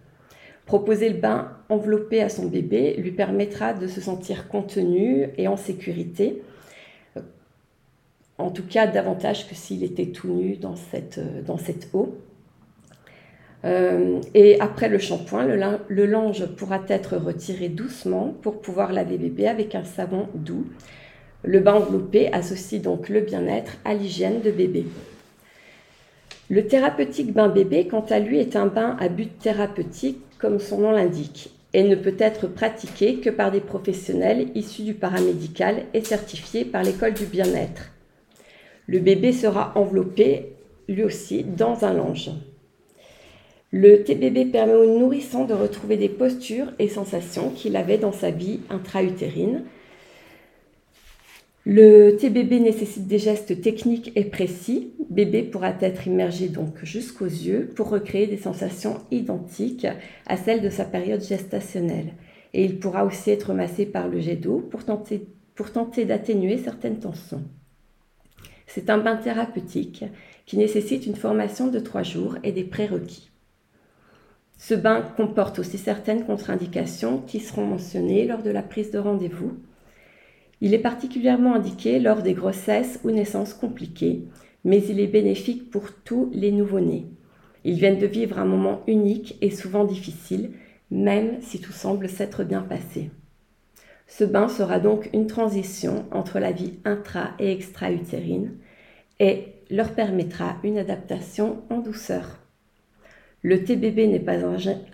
Proposer 0.65 1.10
le 1.10 1.20
bain 1.20 1.51
enveloppé 1.70 2.22
à 2.22 2.29
son 2.29 2.48
bébé 2.48 2.96
lui 2.98 3.12
permettra 3.12 3.74
de 3.74 3.88
se 3.88 4.01
sentir 4.01 4.50
contenu 4.50 5.29
et 5.38 5.48
en 5.48 5.58
sécurité, 5.58 6.41
en 8.38 8.50
tout 8.50 8.63
cas 8.63 8.88
davantage 8.88 9.48
que 9.48 9.56
s'il 9.56 9.84
était 9.84 10.08
tout 10.08 10.28
nu 10.28 10.58
dans 10.58 10.75
cette, 10.75 11.20
cette 11.66 11.90
eau. 11.94 12.18
Euh, 13.66 14.20
et 14.34 14.60
après 14.60 14.90
le 14.90 14.98
shampoing, 14.98 15.46
le, 15.46 15.60
le, 15.88 16.06
linge 16.06 16.46
pourra 16.58 16.82
être 16.90 17.16
retiré 17.16 17.70
doucement 17.70 18.36
pour 18.42 18.60
pouvoir 18.62 18.92
laver 18.92 19.18
bébé 19.18 19.48
avec 19.48 19.74
un 19.74 19.86
savon 19.86 20.28
doux. 20.34 20.68
Le 21.44 21.60
bain 21.60 21.75
enveloppé 21.75 22.32
associe 22.34 22.82
donc 22.82 23.08
le 23.08 23.22
bien-être 23.22 23.78
à 23.86 23.94
l'hygiène 23.94 24.42
de 24.42 24.52
bébé. 24.52 24.86
Le 26.50 26.68
thérapeutique 26.68 27.34
bain 27.34 27.48
bébé, 27.48 27.88
quant 27.88 28.06
à 28.10 28.20
lui, 28.20 28.38
est 28.38 28.58
un 28.58 28.66
bain 28.68 28.98
à 29.00 29.08
but 29.08 29.40
thérapeutique, 29.40 30.22
comme 30.40 30.60
son 30.60 30.80
nom 30.80 30.92
l'indique, 30.92 31.50
et 31.74 31.84
ne 31.84 31.96
peut 31.96 32.16
être 32.20 32.48
pratiqué 32.48 33.16
que 33.22 33.30
par 33.30 33.50
des 33.50 33.62
professionnels 33.62 34.50
issus 34.54 34.84
du 34.84 34.94
paramédical 34.94 35.86
et 35.94 36.02
certifiés 36.02 36.66
par 36.66 36.84
l'école 36.84 37.13
du 37.13 37.25
bien-être. 37.25 37.93
Le 38.88 39.00
bébé 39.00 39.32
sera 39.32 39.72
enveloppé, 39.75 40.54
lui 40.88 41.04
aussi, 41.04 41.44
dans 41.44 41.86
un 41.86 41.94
linge. 41.94 42.32
Le 43.72 44.04
TBB 44.04 44.52
permet 44.52 44.75
au 44.75 45.00
nourrisson 45.00 45.46
de 45.46 45.54
retrouver 45.54 45.98
des 45.98 46.10
postures 46.10 46.72
et 46.78 46.88
sensations 46.88 47.50
qu'il 47.50 47.75
avait 47.75 47.98
dans 47.98 48.12
sa 48.12 48.30
vie 48.30 48.60
intra-utérine. 48.70 49.63
Le 51.66 52.18
TBB 52.18 52.60
nécessite 52.60 53.08
des 53.08 53.18
gestes 53.18 53.62
techniques 53.62 54.12
et 54.16 54.25
précis. 54.25 54.92
Bébé 55.10 55.44
pourra 55.44 55.74
être 55.80 56.06
immergé 56.06 56.50
donc 56.50 56.84
jusqu'aux 56.84 57.25
yeux 57.25 57.70
pour 57.75 57.90
recréer 57.90 58.28
des 58.28 58.38
sensations 58.38 58.98
identiques 59.12 59.88
à 60.28 60.38
celles 60.38 60.62
de 60.62 60.70
sa 60.70 60.86
période 60.86 61.24
gestationnelle. 61.24 62.13
Et 62.54 62.66
il 62.66 62.80
pourra 62.80 63.06
aussi 63.06 63.32
être 63.32 63.54
massé 63.54 63.86
par 63.86 64.08
le 64.08 64.20
jet 64.20 64.36
d'eau 64.36 64.60
pour 64.60 64.86
tenter, 64.86 65.25
pour 65.56 65.72
tenter 65.72 66.06
d'atténuer 66.06 66.58
certaines 66.58 67.00
tensions. 67.00 67.44
C'est 68.74 68.89
un 68.89 68.98
bain 68.98 69.18
thérapeutique 69.18 70.03
qui 70.48 70.58
nécessite 70.58 71.06
une 71.06 71.15
formation 71.15 71.68
de 71.68 71.77
trois 71.77 72.01
jours 72.01 72.38
et 72.42 72.51
des 72.51 72.63
prérequis. 72.63 73.30
Ce 74.58 74.74
bain 74.74 75.03
comporte 75.15 75.60
aussi 75.60 75.77
certaines 75.77 76.25
contre-indications 76.25 77.20
qui 77.20 77.39
seront 77.39 77.68
mentionnées 77.68 78.25
lors 78.25 78.42
de 78.42 78.50
la 78.50 78.63
prise 78.63 78.89
de 78.89 78.98
rendez-vous. 78.98 79.60
Il 80.60 80.74
est 80.74 80.80
particulièrement 80.80 81.53
indiqué 81.53 82.00
lors 82.00 82.24
des 82.24 82.34
grossesses 82.34 83.00
ou 83.03 83.12
naissances 83.12 83.53
compliquées, 83.53 84.24
mais 84.63 84.82
il 84.84 85.00
est 85.00 85.06
bénéfique 85.06 85.70
pour 85.70 85.94
tous 86.03 86.32
les 86.34 86.51
nouveau-nés. 86.51 87.06
Ils 87.65 87.75
viennent 87.75 88.00
de 88.00 88.08
vivre 88.08 88.39
un 88.39 88.46
moment 88.46 88.82
unique 88.88 89.38
et 89.42 89.51
souvent 89.51 89.86
difficile, 89.86 90.50
même 90.89 91.39
si 91.42 91.62
tout 91.62 91.74
semble 91.74 92.10
s'être 92.10 92.44
bien 92.44 92.63
passé. 92.63 93.12
Ce 94.08 94.24
bain 94.24 94.48
sera 94.48 94.80
donc 94.80 95.10
une 95.14 95.28
transition 95.28 96.06
entre 96.12 96.40
la 96.40 96.52
vie 96.52 96.74
intra 96.86 97.32
et 97.40 97.52
extra-utérine 97.52 98.52
et 99.20 99.54
leur 99.70 99.94
permettra 99.94 100.58
une 100.64 100.78
adaptation 100.78 101.64
en 101.70 101.80
douceur. 101.80 102.40
Le 103.42 103.64
TBB 103.64 104.08
n'est 104.08 104.20
pas 104.20 104.38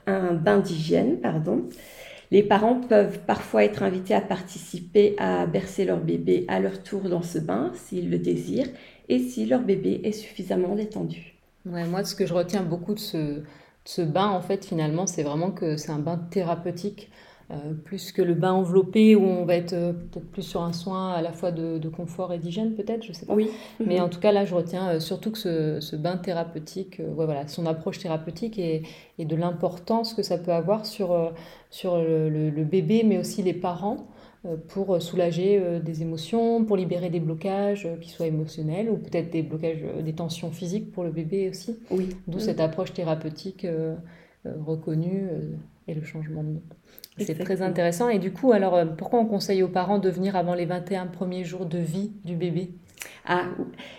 un, 0.07 0.33
bain 0.33 0.59
d'hygiène, 0.59 1.19
pardon. 1.19 1.69
Les 2.31 2.43
parents 2.43 2.79
peuvent 2.79 3.19
parfois 3.25 3.63
être 3.63 3.83
invités 3.83 4.13
à 4.13 4.21
participer 4.21 5.15
à 5.17 5.45
bercer 5.45 5.85
leur 5.85 5.99
bébé 5.99 6.45
à 6.47 6.59
leur 6.59 6.81
tour 6.83 7.09
dans 7.09 7.21
ce 7.21 7.39
bain 7.39 7.71
s'ils 7.75 8.09
le 8.09 8.19
désirent 8.19 8.69
et 9.07 9.19
si 9.19 9.45
leur 9.45 9.61
bébé 9.61 10.01
est 10.03 10.11
suffisamment 10.11 10.75
détendu. 10.75 11.35
Ouais, 11.65 11.85
moi, 11.85 12.03
ce 12.03 12.15
que 12.15 12.25
je 12.25 12.33
retiens 12.33 12.63
beaucoup 12.63 12.93
de 12.93 12.99
ce, 12.99 13.17
de 13.17 13.43
ce 13.83 14.01
bain, 14.01 14.27
en 14.27 14.41
fait, 14.41 14.65
finalement, 14.65 15.07
c'est 15.07 15.23
vraiment 15.23 15.51
que 15.51 15.75
c'est 15.75 15.91
un 15.91 15.99
bain 15.99 16.17
thérapeutique. 16.29 17.09
Euh, 17.51 17.73
plus 17.73 18.11
que 18.11 18.21
le 18.21 18.35
bain 18.35 18.51
enveloppé 18.51 19.15
où 19.15 19.23
on 19.23 19.43
va 19.43 19.55
être 19.55 19.73
euh, 19.73 19.91
peut-être 19.91 20.29
plus 20.29 20.43
sur 20.43 20.61
un 20.61 20.71
soin 20.71 21.13
à 21.13 21.23
la 21.23 21.31
fois 21.31 21.51
de, 21.51 21.89
confort 21.89 22.31
et 22.31 22.37
d'hygiène 22.37 22.75
peut-être, 22.75 23.03
je 23.03 23.11
sais 23.11 23.25
pas. 23.25 23.33
Oui. 23.33 23.49
Mais 23.83 23.99
en 23.99 24.07
tout 24.07 24.19
cas 24.19 24.31
là 24.31 24.45
je 24.45 24.53
retiens 24.53 24.89
euh, 24.89 24.99
surtout 24.99 25.31
que 25.31 25.79
ce, 25.79 25.95
bain 25.95 26.17
thérapeutique, 26.17 27.01
voilà, 27.01 27.47
son 27.47 27.65
approche 27.65 27.97
thérapeutique 27.97 28.59
et, 28.59 28.83
de 29.17 29.35
l'importance 29.35 30.13
que 30.13 30.21
ça 30.21 30.37
peut 30.37 30.51
avoir 30.51 30.85
sur, 30.85 31.33
sur 31.71 31.97
le, 31.97 32.63
bébé 32.63 33.03
mais 33.03 33.17
aussi 33.17 33.41
les 33.41 33.53
parents 33.53 34.07
pour 34.67 35.01
soulager 35.01 35.79
des 35.83 36.03
émotions, 36.03 36.63
pour 36.63 36.77
libérer 36.77 37.09
des 37.09 37.19
blocages 37.19 37.87
qui 37.99 38.09
soient 38.09 38.27
émotionnels 38.27 38.89
ou 38.89 38.97
peut-être 38.97 39.31
des 39.31 39.41
blocages, 39.41 39.83
des 40.05 40.13
tensions 40.13 40.51
physiques 40.51 40.91
pour 40.91 41.03
le 41.03 41.09
bébé 41.09 41.49
aussi. 41.49 41.79
Oui. 41.89 42.09
D'où 42.27 42.39
cette 42.39 42.59
approche 42.59 42.93
thérapeutique 42.93 43.67
reconnue 44.45 45.27
et 45.89 45.93
le 45.93 46.03
changement 46.03 46.43
de 46.43 46.49
nom. 46.49 46.61
C'est 47.17 47.37
très 47.37 47.61
intéressant. 47.61 48.09
Et 48.09 48.19
du 48.19 48.31
coup, 48.31 48.51
alors, 48.51 48.75
euh, 48.75 48.85
pourquoi 48.85 49.19
on 49.19 49.25
conseille 49.25 49.63
aux 49.63 49.67
parents 49.67 49.99
de 49.99 50.09
venir 50.09 50.35
avant 50.35 50.53
les 50.53 50.65
21 50.65 51.07
premiers 51.07 51.43
jours 51.43 51.65
de 51.65 51.77
vie 51.77 52.11
du 52.23 52.35
bébé? 52.35 52.71
Ah, 53.25 53.45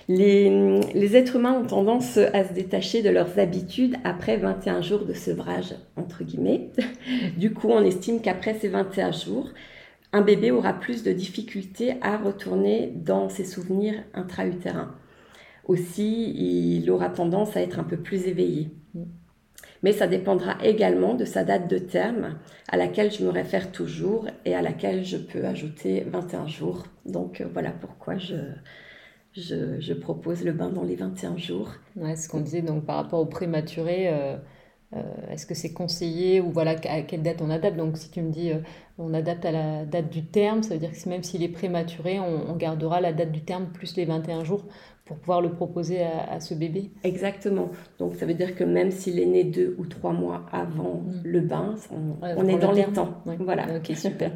les, 0.08 0.80
les, 0.94 1.16
êtres 1.16 1.36
humains 1.36 1.52
ont 1.52 1.66
tendance 1.66 2.18
à 2.18 2.44
se 2.44 2.52
détacher 2.52 3.02
de 3.02 3.10
leurs 3.10 3.38
habitudes 3.38 3.96
après 4.04 4.36
21 4.36 4.82
jours 4.82 5.04
de 5.04 5.12
sevrage, 5.12 5.74
entre 5.96 6.24
guillemets. 6.24 6.70
Du 7.38 7.52
coup, 7.52 7.68
on 7.68 7.82
estime 7.84 8.20
qu'après 8.20 8.54
ces 8.54 8.68
21 8.68 9.12
jours, 9.12 9.48
un 10.12 10.22
bébé 10.22 10.50
aura 10.50 10.72
plus 10.72 11.02
de 11.02 11.12
difficultés 11.12 11.94
à 12.02 12.16
retourner 12.16 12.92
dans 12.94 13.28
ses 13.28 13.44
souvenirs 13.44 13.94
intra-utérins. 14.14 14.94
Aussi, 15.64 16.32
il 16.80 16.90
aura 16.90 17.08
tendance 17.10 17.56
à 17.56 17.62
être 17.62 17.78
un 17.78 17.84
peu 17.84 17.96
plus 17.96 18.26
éveillé. 18.26 18.70
Mais 19.82 19.92
ça 19.92 20.06
dépendra 20.06 20.56
également 20.62 21.14
de 21.14 21.24
sa 21.24 21.44
date 21.44 21.68
de 21.68 21.78
terme 21.78 22.36
à 22.68 22.76
laquelle 22.76 23.10
je 23.10 23.24
me 23.24 23.30
réfère 23.30 23.72
toujours 23.72 24.26
et 24.44 24.54
à 24.54 24.62
laquelle 24.62 25.04
je 25.04 25.16
peux 25.16 25.44
ajouter 25.44 26.04
21 26.06 26.46
jours. 26.46 26.84
Donc 27.06 27.40
euh, 27.40 27.46
voilà 27.52 27.70
pourquoi 27.70 28.18
je, 28.18 28.36
je, 29.32 29.92
propose 29.94 30.44
le 30.44 30.52
bain 30.52 30.68
dans 30.68 30.84
les 30.84 30.96
21 30.96 31.36
jours. 31.36 31.72
Ouais, 31.96 32.16
ce 32.16 32.28
qu'on 32.28 32.40
disait 32.40 32.62
donc 32.62 32.84
par 32.84 32.96
rapport 32.96 33.20
au 33.20 33.26
prématuré. 33.26 34.08
Euh, 34.08 34.36
est-ce 35.30 35.46
que 35.46 35.54
c'est 35.54 35.72
conseillé 35.72 36.40
ou 36.40 36.50
voilà 36.50 36.72
à 36.72 37.02
quelle 37.02 37.22
date 37.22 37.40
on 37.40 37.50
adapte? 37.50 37.76
Donc 37.76 37.96
si 37.96 38.10
tu 38.10 38.22
me 38.22 38.30
dis 38.30 38.50
on 38.98 39.14
adapte 39.14 39.44
à 39.44 39.52
la 39.52 39.84
date 39.84 40.10
du 40.10 40.24
terme, 40.24 40.62
ça 40.62 40.74
veut 40.74 40.80
dire 40.80 40.90
que 40.90 41.08
même 41.08 41.22
s'il 41.22 41.42
est 41.42 41.48
prématuré, 41.48 42.18
on, 42.18 42.50
on, 42.50 42.56
gardera 42.56 43.00
la 43.00 43.12
date 43.12 43.30
du 43.30 43.40
terme 43.40 43.66
plus 43.66 43.96
les 43.96 44.04
21 44.04 44.42
jours 44.42 44.64
pour 45.10 45.18
pouvoir 45.18 45.40
le 45.40 45.50
proposer 45.50 46.04
à, 46.04 46.38
ce 46.38 46.54
bébé. 46.54 46.92
Exactement. 47.02 47.70
Donc 47.98 48.14
ça 48.14 48.26
veut 48.26 48.34
dire 48.34 48.54
que 48.54 48.62
même 48.62 48.92
s'il 48.92 49.18
est 49.18 49.26
né 49.26 49.42
deux 49.42 49.74
ou 49.76 49.86
trois 49.86 50.12
mois 50.12 50.46
avant 50.52 51.02
mm. 51.04 51.22
le 51.24 51.40
bain, 51.40 51.74
on, 51.90 52.46
est 52.46 52.58
dans 52.58 52.70
les 52.70 52.84
temps. 52.84 53.20
Voilà. 53.40 53.66
Ok, 53.76 53.90
super. 53.96 54.30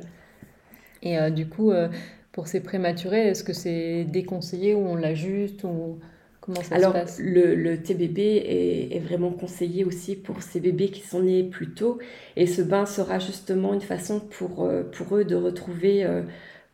Et 1.00 1.16
euh, 1.16 1.30
du 1.30 1.48
coup, 1.48 1.70
euh, 1.70 1.88
pour 2.32 2.48
ces 2.48 2.60
prématurés, 2.60 3.28
est-ce 3.28 3.44
que 3.44 3.52
c'est 3.52 4.02
déconseillé 4.02 4.74
ou 4.74 4.80
on 4.80 4.96
l'ajuste 4.96 5.62
ou 5.62 6.00
comment 6.44 6.62
ça 6.62 6.76
Alors, 6.76 6.92
se 6.92 6.98
passe? 6.98 7.18
le, 7.18 7.54
le 7.54 7.82
TBB 7.82 8.18
est, 8.18 8.96
est, 8.96 9.00
vraiment 9.00 9.30
conseillé 9.30 9.84
aussi 9.84 10.16
pour 10.16 10.42
ces 10.42 10.60
bébés 10.60 10.88
qui 10.88 11.00
sont 11.00 11.22
nés 11.22 11.42
plus 11.42 11.70
tôt. 11.70 11.98
Et 12.36 12.46
ce 12.46 12.62
bain 12.62 12.86
sera 12.86 13.18
justement 13.18 13.74
une 13.74 13.80
façon 13.80 14.20
pour, 14.20 14.64
euh, 14.64 14.82
pour 14.82 15.16
eux 15.16 15.24
de 15.24 15.34
retrouver, 15.34 16.06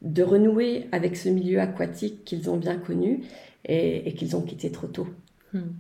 de 0.03 0.23
renouer 0.23 0.87
avec 0.93 1.17
ce 1.17 1.29
milieu 1.29 1.61
aquatique 1.61 2.25
qu'ils 2.25 2.51
ont 2.51 2.57
bien 2.57 2.77
connu 2.77 3.23
et, 3.67 4.13
qu'ils 4.15 4.37
ont 4.37 4.43
quitté 4.43 4.71
trop 4.71 4.87
tôt. 4.87 5.09
Hmm. 5.53 5.71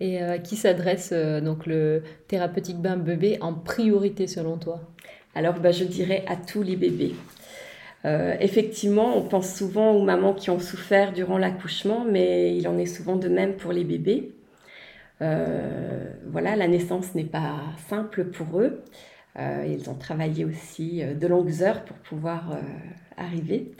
Et 0.00 0.22
euh, 0.22 0.32
à 0.32 0.38
qui 0.38 0.56
s'adresse 0.56 1.10
euh, 1.12 1.40
donc 1.40 1.66
le 1.66 2.02
thérapeutique 2.26 2.78
bain 2.78 2.96
bébé 2.96 3.36
en 3.40 3.52
priorité 3.52 4.26
selon 4.26 4.56
toi? 4.56 4.80
Alors 5.34 5.60
bah, 5.60 5.72
je 5.72 5.84
dirais 5.84 6.24
à 6.26 6.36
tous 6.36 6.62
les 6.62 6.76
bébés. 6.76 7.14
Euh, 8.04 8.34
effectivement, 8.40 9.16
on 9.16 9.22
pense 9.22 9.54
souvent 9.54 9.92
aux 9.92 10.02
mamans 10.02 10.34
qui 10.34 10.50
ont 10.50 10.58
souffert 10.58 11.12
durant 11.12 11.38
l'accouchement, 11.38 12.04
mais 12.08 12.56
il 12.56 12.66
en 12.68 12.78
est 12.78 12.86
souvent 12.86 13.16
de 13.16 13.28
même 13.28 13.56
pour 13.56 13.72
les 13.72 13.84
bébés. 13.84 14.32
voilà, 15.20 16.56
la 16.56 16.68
naissance 16.68 17.14
n'est 17.14 17.24
pas 17.24 17.56
simple 17.88 18.24
pour 18.26 18.60
eux. 18.60 18.82
ils 19.38 19.90
ont 19.90 19.94
travaillé 19.94 20.44
aussi 20.44 21.02
de 21.04 21.26
longues 21.26 21.62
heures 21.62 21.84
pour 21.84 21.96
pouvoir 21.98 22.56
arriver. 23.18 23.72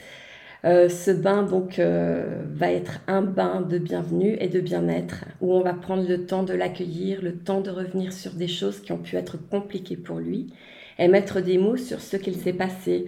Euh, 0.66 0.90
ce 0.90 1.10
bain 1.10 1.42
donc 1.42 1.78
euh, 1.78 2.42
va 2.52 2.70
être 2.70 3.00
un 3.06 3.22
bain 3.22 3.62
de 3.62 3.78
bienvenue 3.78 4.36
et 4.40 4.48
de 4.48 4.60
bien-être 4.60 5.24
où 5.40 5.54
on 5.54 5.62
va 5.62 5.72
prendre 5.72 6.06
le 6.06 6.26
temps 6.26 6.42
de 6.42 6.52
l'accueillir, 6.52 7.22
le 7.22 7.34
temps 7.34 7.62
de 7.62 7.70
revenir 7.70 8.12
sur 8.12 8.32
des 8.32 8.48
choses 8.48 8.80
qui 8.80 8.92
ont 8.92 8.98
pu 8.98 9.16
être 9.16 9.38
compliquées 9.48 9.96
pour 9.96 10.18
lui 10.18 10.52
et 10.98 11.08
mettre 11.08 11.40
des 11.40 11.56
mots 11.56 11.78
sur 11.78 12.02
ce 12.02 12.18
qu'il 12.18 12.36
s'est 12.36 12.52
passé, 12.52 13.06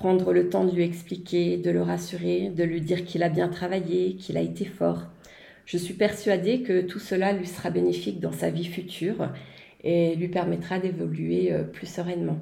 prendre 0.00 0.32
le 0.32 0.48
temps 0.48 0.64
de 0.64 0.74
lui 0.74 0.82
expliquer, 0.82 1.58
de 1.58 1.70
le 1.70 1.82
rassurer, 1.82 2.48
de 2.48 2.64
lui 2.64 2.80
dire 2.80 3.04
qu'il 3.04 3.22
a 3.22 3.28
bien 3.28 3.50
travaillé, 3.50 4.16
qu'il 4.16 4.38
a 4.38 4.40
été 4.40 4.64
fort. 4.64 5.02
Je 5.66 5.76
suis 5.76 5.92
persuadée 5.92 6.62
que 6.62 6.80
tout 6.80 6.98
cela 6.98 7.34
lui 7.34 7.46
sera 7.46 7.68
bénéfique 7.68 8.18
dans 8.18 8.32
sa 8.32 8.48
vie 8.48 8.64
future 8.64 9.30
et 9.84 10.14
lui 10.16 10.28
permettra 10.28 10.78
d'évoluer 10.78 11.52
euh, 11.52 11.64
plus 11.64 11.86
sereinement. 11.86 12.40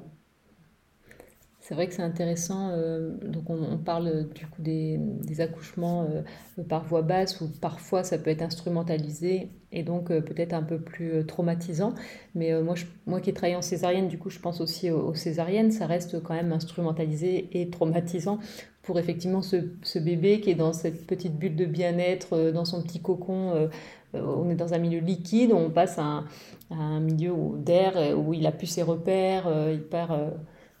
C'est 1.69 1.75
vrai 1.75 1.85
que 1.85 1.93
c'est 1.93 2.01
intéressant. 2.01 2.71
euh, 2.71 3.11
donc, 3.21 3.47
on, 3.51 3.77
parle 3.77 4.07
euh, 4.07 4.23
du 4.23 4.47
coup 4.47 4.59
des, 4.59 4.99
accouchements 5.39 6.07
euh, 6.09 6.63
par 6.63 6.83
voie 6.83 7.03
basse 7.03 7.41
où 7.41 7.47
parfois 7.61 8.03
ça 8.03 8.17
peut 8.17 8.31
être 8.31 8.41
instrumentalisé 8.41 9.51
et 9.71 9.83
donc 9.83 10.07
peut-être 10.07 10.53
un 10.53 10.63
peu 10.63 10.79
plus 10.79 11.23
traumatisant. 11.27 11.93
Mais 12.33 12.59
moi, 12.63 12.73
moi 13.05 13.21
qui 13.21 13.29
ai 13.29 13.33
travaillé 13.33 13.55
en 13.55 13.61
césarienne, 13.61 14.07
du 14.07 14.17
coup, 14.17 14.31
je 14.31 14.39
pense 14.39 14.61
aussi 14.61 14.89
aux, 14.89 15.13
césariennes. 15.13 15.69
Ça 15.69 15.85
reste 15.85 16.23
quand 16.23 16.33
même 16.33 16.51
instrumentalisé 16.51 17.49
et 17.51 17.69
traumatisant 17.69 18.39
pour 18.81 18.97
effectivement 18.97 19.43
ce, 19.43 19.99
bébé 19.99 20.41
qui 20.41 20.49
est 20.49 20.55
dans 20.55 20.73
cette 20.73 21.05
petite 21.05 21.37
bulle 21.37 21.55
de 21.55 21.65
bien-être, 21.65 22.49
dans 22.51 22.65
son 22.65 22.81
petit 22.81 22.99
cocon. 22.99 23.69
on 24.15 24.49
est 24.49 24.55
dans 24.55 24.73
un 24.73 24.79
milieu 24.79 25.01
liquide, 25.01 25.51
on 25.53 25.69
passe 25.69 25.99
à 25.99 26.23
un, 26.71 26.99
milieu 26.99 27.33
d'air 27.57 28.17
où 28.17 28.33
il 28.33 28.47
a 28.47 28.51
plus 28.51 28.65
ses 28.65 28.81
repères, 28.81 29.47
il 29.71 29.83
perd. 29.83 30.31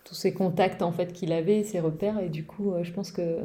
Tous 0.03 0.15
ces 0.15 0.33
contacts 0.33 0.81
en 0.81 0.91
fait 0.91 1.13
qu'il 1.13 1.31
avait, 1.33 1.63
ses 1.63 1.79
repères, 1.79 2.19
et 2.19 2.29
du 2.29 2.45
coup, 2.45 2.71
euh, 2.73 2.83
je 2.83 2.91
pense 2.91 3.11
que 3.11 3.39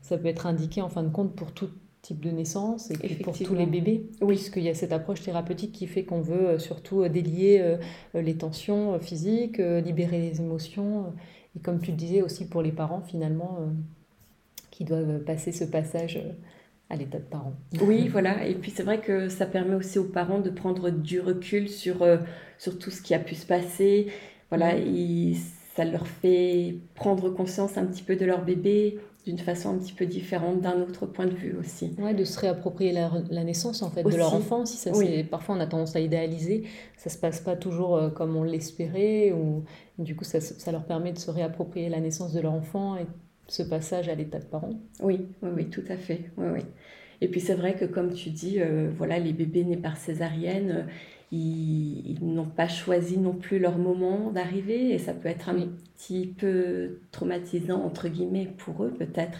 ça 0.00 0.16
peut 0.18 0.28
être 0.28 0.46
indiqué 0.46 0.80
en 0.82 0.88
fin 0.88 1.02
de 1.02 1.08
compte 1.08 1.34
pour 1.34 1.52
tout 1.52 1.68
type 2.02 2.20
de 2.20 2.30
naissance 2.30 2.90
et 2.92 2.94
puis 2.94 3.16
pour 3.16 3.36
tous 3.36 3.54
les 3.54 3.66
bébés, 3.66 4.06
Oui. 4.20 4.36
puisqu'il 4.36 4.62
y 4.62 4.68
a 4.68 4.74
cette 4.74 4.92
approche 4.92 5.20
thérapeutique 5.22 5.72
qui 5.72 5.86
fait 5.88 6.04
qu'on 6.04 6.20
veut 6.20 6.48
euh, 6.50 6.58
surtout 6.58 7.02
euh, 7.02 7.08
délier 7.08 7.76
les 8.14 8.36
tensions 8.36 8.98
physiques, 9.00 9.58
libérer 9.58 10.20
les 10.20 10.40
émotions, 10.40 11.12
et 11.56 11.60
comme 11.60 11.80
tu 11.80 11.90
le 11.90 11.96
disais 11.96 12.22
aussi 12.22 12.48
pour 12.48 12.62
les 12.62 12.70
parents 12.72 13.02
finalement, 13.02 13.58
qui 14.70 14.84
doivent 14.84 15.18
passer 15.24 15.50
ce 15.50 15.64
passage 15.64 16.20
à 16.90 16.96
l'état 16.96 17.18
de 17.18 17.24
parent. 17.24 17.52
Oui, 17.82 18.08
voilà. 18.08 18.46
Et 18.46 18.54
puis 18.54 18.70
c'est 18.70 18.82
vrai 18.84 19.00
que 19.00 19.28
ça 19.28 19.44
permet 19.44 19.74
aussi 19.74 19.98
aux 19.98 20.04
parents 20.04 20.40
de 20.40 20.50
prendre 20.50 20.88
du 20.90 21.20
recul 21.20 21.68
sur, 21.68 22.02
euh, 22.02 22.18
sur 22.58 22.78
tout 22.78 22.90
ce 22.90 23.02
qui 23.02 23.12
a 23.12 23.18
pu 23.18 23.34
se 23.34 23.44
passer. 23.44 24.06
Voilà, 24.50 24.78
ils- 24.78 25.36
ça 25.78 25.84
leur 25.84 26.08
fait 26.08 26.74
prendre 26.96 27.30
conscience 27.30 27.78
un 27.78 27.86
petit 27.86 28.02
peu 28.02 28.16
de 28.16 28.24
leur 28.24 28.44
bébé 28.44 28.98
d'une 29.24 29.38
façon 29.38 29.70
un 29.74 29.78
petit 29.78 29.92
peu 29.92 30.06
différente, 30.06 30.60
d'un 30.60 30.80
autre 30.80 31.06
point 31.06 31.26
de 31.26 31.34
vue 31.34 31.54
aussi. 31.60 31.94
Ouais, 31.98 32.14
de 32.14 32.24
se 32.24 32.36
réapproprier 32.40 32.90
la, 32.92 33.12
la 33.30 33.44
naissance 33.44 33.82
en 33.82 33.90
fait 33.90 34.02
de 34.02 34.16
leur 34.16 34.34
enfant. 34.34 34.66
Si 34.66 34.76
ça, 34.76 34.90
Oui. 34.96 35.06
c'est, 35.06 35.22
parfois 35.24 35.54
on 35.54 35.60
a 35.60 35.66
tendance 35.68 35.94
à 35.94 36.00
idéaliser, 36.00 36.64
ça 36.96 37.10
se 37.10 37.18
passe 37.18 37.40
pas 37.40 37.54
toujours 37.54 37.94
euh, 37.96 38.10
comme 38.10 38.34
on 38.34 38.42
l'espérait, 38.42 39.30
ou 39.30 39.64
du 39.98 40.16
coup 40.16 40.24
ça, 40.24 40.40
ça 40.40 40.72
leur 40.72 40.84
permet 40.84 41.12
de 41.12 41.18
se 41.18 41.30
réapproprier 41.30 41.88
la 41.90 42.00
naissance 42.00 42.32
de 42.32 42.40
leur 42.40 42.54
enfant 42.54 42.96
et 42.96 43.06
ce 43.46 43.62
passage 43.62 44.08
à 44.08 44.16
l'état 44.16 44.40
de 44.40 44.46
parent. 44.46 44.70
Oui, 45.00 45.26
oui, 45.42 45.50
oui, 45.56 45.64
tout 45.70 45.84
à 45.88 45.96
fait. 45.96 46.30
Oui, 46.38 46.46
oui. 46.54 46.60
Et 47.20 47.28
puis 47.28 47.40
c'est 47.40 47.54
vrai 47.54 47.74
que 47.74 47.84
comme 47.84 48.12
tu 48.14 48.30
dis, 48.30 48.56
euh, 48.60 48.90
voilà, 48.96 49.18
les 49.20 49.32
bébés 49.32 49.64
nés 49.64 49.76
par 49.76 49.96
césarienne, 49.96 50.70
euh, 50.70 50.82
ils, 51.32 52.10
ils 52.10 52.24
n'ont 52.24 52.46
pas 52.46 52.68
choisi 52.68 53.18
non 53.18 53.34
plus 53.34 53.58
leur 53.58 53.78
moment 53.78 54.30
d'arrivée 54.30 54.92
et 54.94 54.98
ça 54.98 55.12
peut 55.12 55.28
être 55.28 55.48
un 55.48 55.54
Oui. 55.56 55.68
petit 55.96 56.26
peu 56.26 57.00
traumatisant, 57.12 57.82
entre 57.84 58.08
guillemets, 58.08 58.46
pour 58.58 58.84
eux 58.84 58.90
peut-être. 58.98 59.38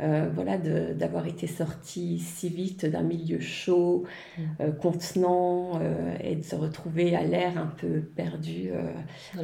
euh, 0.00 0.28
voilà, 0.34 0.58
d'avoir 0.58 1.24
été 1.28 1.46
sortis 1.46 2.18
si 2.18 2.48
vite 2.48 2.84
d'un 2.84 3.02
milieu 3.04 3.38
chaud, 3.38 4.02
Mm. 4.36 4.42
euh, 4.60 4.72
contenant, 4.72 5.78
euh, 5.80 6.16
et 6.20 6.34
de 6.34 6.42
se 6.42 6.56
retrouver 6.56 7.14
à 7.14 7.22
l'air 7.22 7.56
un 7.56 7.66
peu 7.68 8.00
perdu, 8.00 8.70
euh, 8.72 8.90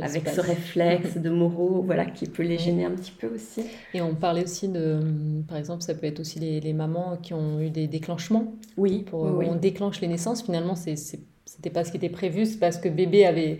avec 0.02 0.28
ce 0.28 0.40
réflexe 0.40 1.18
de 1.18 1.30
moraux, 1.30 1.82
voilà, 1.86 2.04
qui 2.04 2.26
peut 2.26 2.42
les 2.42 2.58
gêner 2.58 2.84
un 2.84 2.90
petit 2.90 3.12
peu 3.12 3.28
aussi. 3.28 3.62
Et 3.94 4.02
on 4.02 4.16
parlait 4.16 4.42
aussi 4.42 4.66
de, 4.68 4.94
hum, 5.00 5.44
par 5.46 5.56
exemple, 5.56 5.82
ça 5.84 5.94
peut 5.94 6.06
être 6.08 6.18
aussi 6.18 6.40
les, 6.40 6.60
les 6.60 6.72
mamans 6.72 7.16
qui 7.16 7.32
ont 7.32 7.60
eu 7.60 7.70
des 7.70 7.86
déclenchements. 7.86 8.52
Oui, 8.76 9.04
Pour, 9.08 9.22
oui. 9.22 9.46
On 9.48 9.54
déclenche 9.54 10.00
les 10.00 10.08
naissances, 10.08 10.42
finalement, 10.42 10.74
c'est- 10.74 10.96
c'était 11.50 11.70
pas 11.70 11.82
ce 11.82 11.90
qui 11.90 11.96
était 11.96 12.08
prévu, 12.08 12.46
c'est 12.46 12.60
parce 12.60 12.78
que 12.78 12.88
bébé 12.88 13.26
avait, 13.26 13.58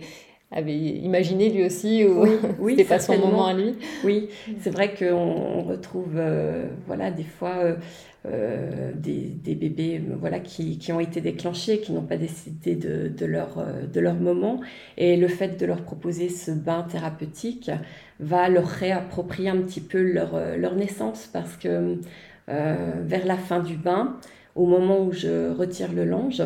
avait 0.49 0.77
imaginé 0.77 1.49
lui 1.49 1.65
aussi, 1.65 2.05
ou 2.05 2.21
Oui, 2.21 2.29
oui, 2.59 2.73
c'était 2.77 2.87
pas 2.87 2.99
son 2.99 3.17
moment 3.17 3.47
à 3.47 3.53
lui. 3.53 3.75
Oui, 4.05 4.29
c'est 4.61 4.69
vrai 4.69 4.93
qu'on 4.93 5.13
on 5.13 5.63
retrouve 5.63 6.13
euh, 6.15 6.67
voilà, 6.87 7.11
des 7.11 7.25
fois 7.25 7.57
euh, 7.57 7.75
euh, 8.27 8.93
des, 8.95 9.33
des 9.43 9.55
bébés 9.55 10.01
voilà, 10.21 10.39
qui, 10.39 10.77
qui 10.77 10.93
ont 10.93 11.01
été 11.01 11.19
déclenchés, 11.19 11.81
qui 11.81 11.91
n'ont 11.91 12.05
pas 12.05 12.15
décidé 12.15 12.75
de, 12.75 13.09
de, 13.09 13.25
leur, 13.25 13.61
de 13.91 13.99
leur 13.99 14.15
moment. 14.15 14.61
Et 14.97 15.17
le 15.17 15.27
fait 15.27 15.59
de 15.59 15.65
leur 15.65 15.81
proposer 15.81 16.29
ce 16.29 16.51
bain 16.51 16.83
thérapeutique 16.83 17.71
va 18.21 18.47
leur 18.47 18.67
réapproprier 18.67 19.49
un 19.49 19.57
petit 19.57 19.81
peu 19.81 20.01
leur, 20.01 20.39
leur 20.57 20.75
naissance 20.75 21.29
parce 21.31 21.57
que 21.57 21.97
euh, 22.49 22.93
vers 23.03 23.25
la 23.25 23.37
fin 23.37 23.59
du 23.59 23.75
bain, 23.75 24.17
au 24.55 24.65
moment 24.65 25.01
où 25.03 25.11
je 25.11 25.51
retire 25.51 25.91
le 25.93 26.05
linge, 26.05 26.43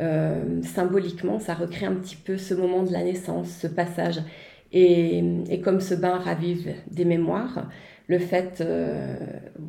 euh, 0.00 0.62
symboliquement, 0.62 1.38
ça 1.38 1.54
recrée 1.54 1.86
un 1.86 1.94
petit 1.94 2.16
peu 2.16 2.38
ce 2.38 2.54
moment 2.54 2.82
de 2.82 2.92
la 2.92 3.02
naissance, 3.02 3.48
ce 3.48 3.66
passage. 3.66 4.20
Et, 4.72 5.22
et 5.50 5.60
comme 5.60 5.80
ce 5.80 5.94
bain 5.94 6.16
ravive 6.16 6.72
des 6.90 7.04
mémoires, 7.04 7.68
le 8.08 8.18
fait, 8.18 8.60
euh, 8.60 9.16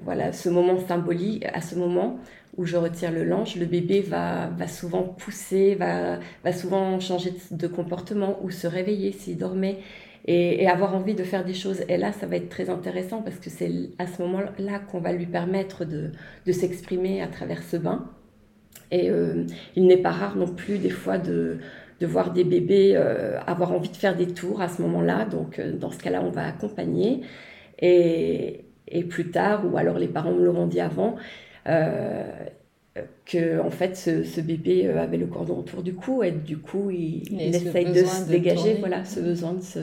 voilà, 0.04 0.32
ce 0.32 0.50
moment 0.50 0.78
symbolique, 0.80 1.46
à 1.54 1.62
ce 1.62 1.76
moment 1.76 2.20
où 2.58 2.66
je 2.66 2.78
retire 2.78 3.12
le 3.12 3.24
linge, 3.24 3.56
le 3.56 3.66
bébé 3.66 4.02
va, 4.02 4.48
va 4.48 4.68
souvent 4.68 5.04
pousser, 5.04 5.76
va, 5.76 6.20
va 6.44 6.54
souvent 6.54 7.00
changer 7.00 7.34
de, 7.52 7.68
comportement 7.68 8.38
ou 8.44 8.52
se 8.52 8.68
réveiller 8.68 9.12
s'il 9.12 9.38
dormait 9.38 9.80
et, 10.26 10.68
avoir 10.68 10.96
envie 10.96 11.16
de 11.16 11.24
faire 11.24 11.44
des 11.44 11.54
choses. 11.54 11.84
Et 11.90 11.98
là, 11.98 12.12
ça 12.12 12.28
va 12.28 12.38
être 12.38 12.50
très 12.50 12.70
intéressant 12.70 13.22
parce 13.22 13.38
que 13.38 13.50
c'est 13.50 13.70
à 14.00 14.08
ce 14.08 14.22
moment-là 14.22 14.80
qu'on 14.80 15.00
va 15.00 15.12
lui 15.12 15.26
permettre 15.26 15.86
de, 15.86 16.12
s'exprimer 16.52 17.22
à 17.22 17.28
travers 17.28 17.64
ce 17.64 17.78
bain. 17.78 18.10
Et 18.92 19.10
euh, 19.10 19.46
il 19.76 19.88
n'est 19.88 19.98
pas 19.98 20.12
rare 20.12 20.36
non 20.36 20.48
plus 20.48 20.78
des 20.78 20.90
fois 20.90 21.18
de, 21.18 21.58
voir 22.02 22.34
des 22.34 22.44
bébés 22.44 22.94
euh, 22.98 23.40
avoir 23.48 23.72
envie 23.72 23.88
de 23.88 23.96
faire 23.96 24.16
des 24.16 24.28
tours 24.28 24.62
à 24.62 24.68
ce 24.68 24.82
moment-là. 24.82 25.26
Donc 25.26 25.60
euh, 25.60 25.74
dans 25.74 25.92
ce 25.92 26.00
cas-là, 26.00 26.22
on 26.24 26.30
va 26.30 26.48
accompagner. 26.48 27.22
Et, 27.80 28.66
plus 29.10 29.32
tard, 29.32 29.66
ou 29.66 29.78
alors 29.78 29.98
les 29.98 30.08
parents 30.08 30.34
me 30.34 30.46
l'auront 30.46 30.68
dit 30.68 30.80
avant, 30.80 31.16
que 33.26 33.60
en 33.60 33.72
fait 33.72 33.96
ce, 33.96 34.24
ce 34.24 34.40
bébé 34.42 34.86
euh, 34.86 35.02
avait 35.02 35.18
le 35.18 35.26
cordon 35.26 35.58
autour 35.60 35.82
du 35.82 35.94
cou 35.96 36.22
et 36.24 36.32
du 36.32 36.58
coup 36.58 36.92
il, 36.92 37.24
essaye 37.42 37.86
de 37.86 37.94
se 38.06 38.26
de 38.26 38.32
dégager, 38.32 38.76
voilà, 38.76 39.04
ce 39.06 39.20
besoin 39.20 39.54
de 39.54 39.62
se... 39.62 39.80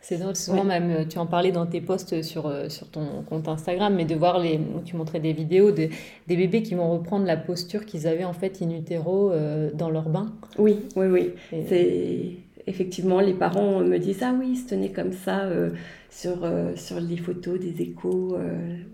C'est 0.00 0.18
drôle, 0.18 0.36
souvent 0.36 0.58
Ouais. 0.62 0.80
même, 0.80 0.90
euh, 0.90 1.04
tu 1.04 1.18
en 1.18 1.26
parlais 1.26 1.50
dans 1.50 1.66
tes 1.66 1.80
posts 1.80 2.22
sur, 2.22 2.46
euh, 2.46 2.68
sur 2.68 2.88
ton 2.88 3.22
compte 3.28 3.48
Instagram, 3.48 3.92
mais 3.94 4.04
de 4.04 4.14
voir 4.14 4.38
les, 4.38 4.56
où 4.56 4.80
tu 4.84 4.94
montrais 4.94 5.18
des 5.18 5.32
vidéos 5.32 5.72
de, 5.72 5.88
des 6.28 6.36
bébés 6.36 6.62
qui 6.62 6.76
vont 6.76 6.92
reprendre 6.92 7.26
la 7.26 7.36
posture 7.36 7.84
qu'ils 7.84 8.06
avaient 8.06 8.24
en 8.24 8.32
fait 8.32 8.60
in 8.62 8.70
utero 8.70 9.32
euh, 9.32 9.70
dans 9.74 9.90
leur 9.90 10.08
bain. 10.08 10.32
Oui, 10.58 10.78
oui, 10.94 11.06
oui. 11.06 11.30
Et- 11.52 11.66
C'est 11.68 12.70
effectivement 12.70 13.20
les 13.20 13.34
parents 13.34 13.80
me 13.80 13.98
disent 13.98 14.22
ah 14.22 14.34
oui, 14.38 14.50
il 14.52 14.56
se 14.56 14.68
tenait 14.68 14.90
comme 14.90 15.12
ça 15.12 15.44
euh, 15.44 15.70
sur 16.10 16.44
euh, 16.44 16.74
sur 16.76 17.00
les 17.00 17.16
photos 17.16 17.58
des 17.58 17.82
échos. 17.82 18.36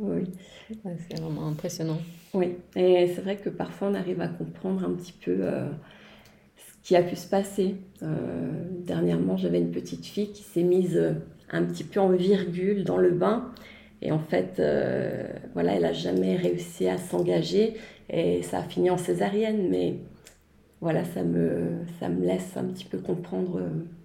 oui, 0.00 0.24
ouais, 0.84 0.96
c'est 1.08 1.20
vraiment 1.20 1.46
impressionnant. 1.46 1.98
Oui. 2.34 2.56
Et 2.76 3.08
c'est 3.08 3.20
vrai 3.20 3.36
que 3.36 3.50
parfois 3.50 3.88
on 3.88 3.94
arrive 3.94 4.20
à 4.20 4.28
comprendre 4.28 4.84
un 4.84 4.92
petit 4.94 5.12
peu 5.12 5.36
euh, 5.40 5.68
ce 6.56 6.86
qui 6.88 6.96
a 6.96 7.02
pu 7.02 7.16
se 7.16 7.28
passer. 7.28 7.76
Euh, 8.02 8.50
dernièrement, 8.80 9.36
j'avais 9.36 9.58
une 9.58 9.70
petite 9.70 10.06
fille 10.06 10.32
qui 10.32 10.42
s'est 10.42 10.62
mise 10.62 10.96
euh, 10.96 11.12
un 11.50 11.64
petit 11.64 11.84
peu 11.84 12.00
en 12.00 12.08
virgule 12.10 12.84
dans 12.84 12.96
le 12.96 13.10
bain. 13.10 13.52
Et 14.00 14.10
en 14.10 14.18
fait, 14.18 14.60
voilà, 15.54 15.74
elle 15.76 15.82
n'a 15.82 15.92
jamais 15.92 16.34
réussi 16.34 16.88
à 16.88 16.98
s'engager 16.98 17.74
et 18.10 18.42
ça 18.42 18.58
a 18.58 18.62
fini 18.62 18.90
en 18.90 18.98
césarienne. 18.98 19.68
Mais 19.70 19.94
voilà, 20.80 21.04
ça 21.04 21.22
me, 21.22 21.84
ça 22.00 22.08
me 22.08 22.26
laisse 22.26 22.56
un 22.56 22.64
petit 22.64 22.84
peu 22.84 22.98
comprendre 22.98 23.60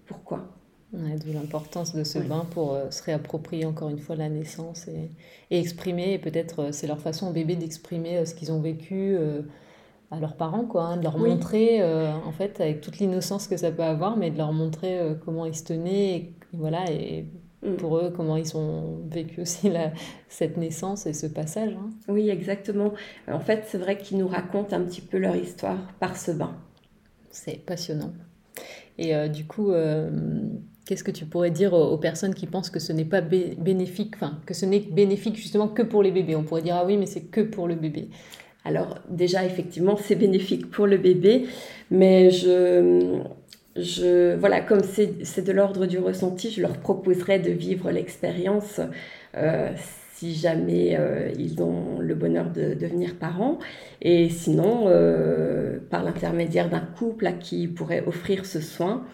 pourquoi. 0.06 0.57
Ouais, 0.92 1.16
D'où 1.22 1.32
l'importance 1.34 1.94
de 1.94 2.02
ce 2.02 2.18
bain 2.18 2.46
pour 2.50 2.72
euh, 2.72 2.90
se 2.90 3.02
réapproprier 3.02 3.66
encore 3.66 3.90
une 3.90 3.98
fois 3.98 4.16
la 4.16 4.30
naissance 4.30 4.88
et, 4.88 5.10
et 5.50 5.58
exprimer, 5.60 6.14
et 6.14 6.18
peut-être 6.18 6.60
euh, 6.60 6.72
c'est 6.72 6.86
leur 6.86 6.98
façon 7.00 7.28
aux 7.28 7.32
bébés 7.32 7.56
d'exprimer 7.56 8.16
euh, 8.18 8.24
ce 8.24 8.34
qu'ils 8.34 8.50
ont 8.52 8.60
vécu 8.60 9.18
à 10.10 10.18
leurs 10.18 10.36
parents, 10.36 10.64
quoi, 10.64 10.84
hein, 10.84 10.96
de 10.96 11.02
leur 11.02 11.16
Oui. 11.20 11.28
montrer, 11.28 11.82
en 11.84 12.32
fait, 12.32 12.60
avec 12.62 12.80
toute 12.80 12.98
l'innocence 12.98 13.46
que 13.46 13.58
ça 13.58 13.70
peut 13.70 13.82
avoir, 13.82 14.16
mais 14.16 14.30
de 14.30 14.38
leur 14.38 14.54
montrer 14.54 14.98
comment 15.24 15.44
ils 15.44 15.54
se 15.54 15.64
tenaient, 15.64 16.16
et, 16.16 16.32
voilà, 16.54 16.90
et 16.90 17.26
Mm. 17.60 17.74
pour 17.74 17.98
eux, 17.98 18.12
comment 18.14 18.36
ils 18.36 18.56
ont 18.56 19.00
vécu 19.10 19.40
aussi 19.40 19.68
la, 19.68 19.90
cette 20.28 20.56
naissance 20.56 21.06
et 21.06 21.12
ce 21.12 21.26
passage. 21.26 21.72
hein. 21.72 21.90
Oui, 22.06 22.30
exactement. 22.30 22.92
En 23.26 23.40
fait, 23.40 23.64
c'est 23.66 23.78
vrai 23.78 23.98
qu'ils 23.98 24.18
nous 24.18 24.28
racontent 24.28 24.76
un 24.76 24.82
petit 24.82 25.00
peu 25.00 25.18
leur 25.18 25.34
histoire 25.34 25.76
par 25.98 26.16
ce 26.16 26.30
bain. 26.30 26.56
C'est 27.30 27.58
passionnant. 27.66 28.12
Et 28.96 29.28
du 29.28 29.44
coup, 29.44 29.72
qu'est-ce 30.88 31.04
que 31.04 31.10
tu 31.10 31.26
pourrais 31.26 31.50
dire 31.50 31.74
aux, 31.74 31.98
personnes 31.98 32.34
qui 32.34 32.46
pensent 32.46 32.70
que 32.70 32.78
ce 32.78 32.94
n'est 32.94 33.04
pas 33.04 33.20
bé- 33.20 33.54
bénéfique, 33.58 34.14
enfin, 34.14 34.38
que 34.46 34.54
ce 34.54 34.64
n'est 34.64 34.80
bénéfique 34.80 35.36
justement 35.36 35.68
que 35.68 35.82
pour 35.82 36.02
les 36.02 36.10
bébés? 36.10 36.34
On 36.34 36.44
pourrait 36.44 36.62
dire, 36.62 36.76
ah 36.76 36.86
oui, 36.86 36.96
mais 36.96 37.04
c'est 37.04 37.24
que 37.24 37.42
pour 37.42 37.68
le 37.68 37.74
bébé. 37.74 38.08
Alors 38.64 38.98
déjà, 39.10 39.44
effectivement, 39.44 39.98
c'est 39.98 40.14
bénéfique 40.14 40.70
pour 40.70 40.86
le 40.86 40.96
bébé, 40.96 41.44
mais 41.90 42.30
je, 42.30 43.20
je 43.76 44.34
voilà, 44.36 44.62
comme 44.62 44.80
c'est 44.82 45.42
de 45.42 45.52
l'ordre 45.52 45.84
du 45.84 45.98
ressenti, 45.98 46.50
je 46.50 46.62
leur 46.62 46.78
proposerais 46.78 47.38
de 47.38 47.50
vivre 47.50 47.90
l'expérience 47.90 48.80
euh, 49.36 49.70
si 50.14 50.34
jamais 50.34 50.96
euh, 50.98 51.30
ils 51.38 51.62
ont 51.62 51.98
le 52.00 52.14
bonheur 52.14 52.50
de 52.50 52.72
devenir 52.72 53.14
parents, 53.14 53.58
et 54.00 54.30
sinon, 54.30 54.84
euh, 54.86 55.78
par 55.90 56.02
l'intermédiaire 56.02 56.70
d'un 56.70 56.80
couple 56.80 57.26
à 57.26 57.32
qui 57.32 57.68
pourrait 57.68 58.04
offrir 58.06 58.46
ce 58.46 58.62
soin. 58.62 59.04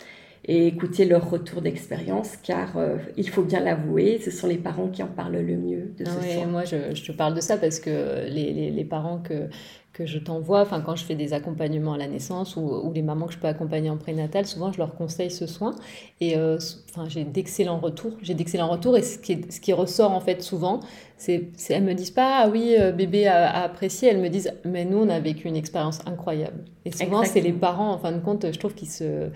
Et 0.46 0.66
écouter 0.66 1.04
leur 1.04 1.30
retour 1.30 1.62
d'expérience, 1.62 2.36
car 2.36 2.76
il 3.16 3.28
faut 3.30 3.42
bien 3.42 3.60
l'avouer, 3.60 4.20
ce 4.22 4.30
sont 4.30 4.46
les 4.46 4.58
parents 4.58 4.88
qui 4.88 5.02
en 5.02 5.06
parlent 5.06 5.38
le 5.38 5.56
mieux 5.56 5.94
de 5.98 6.04
ce 6.04 6.46
Moi, 6.46 6.64
je, 6.64 6.94
je, 6.94 7.04
te 7.04 7.12
parle 7.12 7.34
de 7.34 7.40
ça 7.40 7.56
parce 7.56 7.80
que 7.80 8.28
les, 8.28 8.52
les, 8.52 8.70
les 8.70 8.84
parents 8.84 9.18
que, 9.18 9.48
que 9.94 10.06
je 10.06 10.18
t'envoie, 10.18 10.60
enfin 10.60 10.80
quand 10.80 10.96
je 10.96 11.04
fais 11.04 11.14
des 11.14 11.32
accompagnements 11.32 11.94
à 11.94 11.98
la 11.98 12.08
naissance 12.08 12.56
ou, 12.56 12.92
les 12.92 13.00
mamans 13.00 13.26
que 13.26 13.32
je 13.32 13.38
peux 13.38 13.46
accompagner 13.46 13.88
en 13.88 13.96
prénatal, 13.96 14.44
souvent 14.44 14.72
je 14.72 14.78
leur 14.78 14.96
conseille 14.96 15.30
ce 15.30 15.46
soin. 15.46 15.74
Et 16.20 16.36
euh, 16.36 16.58
enfin 16.90 17.08
j'ai 17.08 17.24
d'excellents 17.24 17.78
retours, 17.78 18.12
j'ai 18.20 18.34
d'excellents 18.34 18.68
retours. 18.68 18.96
Et 18.98 19.02
ce 19.02 19.18
qui, 19.18 19.40
ce 19.48 19.60
qui 19.60 19.72
ressort 19.72 20.10
en 20.10 20.20
fait 20.20 20.42
souvent, 20.42 20.80
c'est 21.16 21.48
elles 21.70 21.84
me 21.84 21.94
disent 21.94 22.10
pas 22.10 22.42
ah 22.42 22.48
oui 22.48 22.74
euh, 22.78 22.90
bébé 22.90 23.28
a, 23.28 23.62
apprécié, 23.62 24.08
elles 24.08 24.20
me 24.20 24.28
disent 24.28 24.52
mais 24.64 24.84
nous 24.84 24.98
on 24.98 25.08
a 25.08 25.20
vécu 25.20 25.46
une 25.46 25.56
expérience 25.56 26.00
incroyable 26.06 26.64
et 26.84 26.90
souvent 26.90 27.22
c'est 27.22 27.40
les 27.40 27.52
parents 27.52 27.92
en 27.92 27.98
fin 27.98 28.10
de 28.10 28.18
compte 28.18 28.52
je 28.52 28.58
trouve 28.58 28.74
qu'ils 28.74 28.90
se 28.90 29.30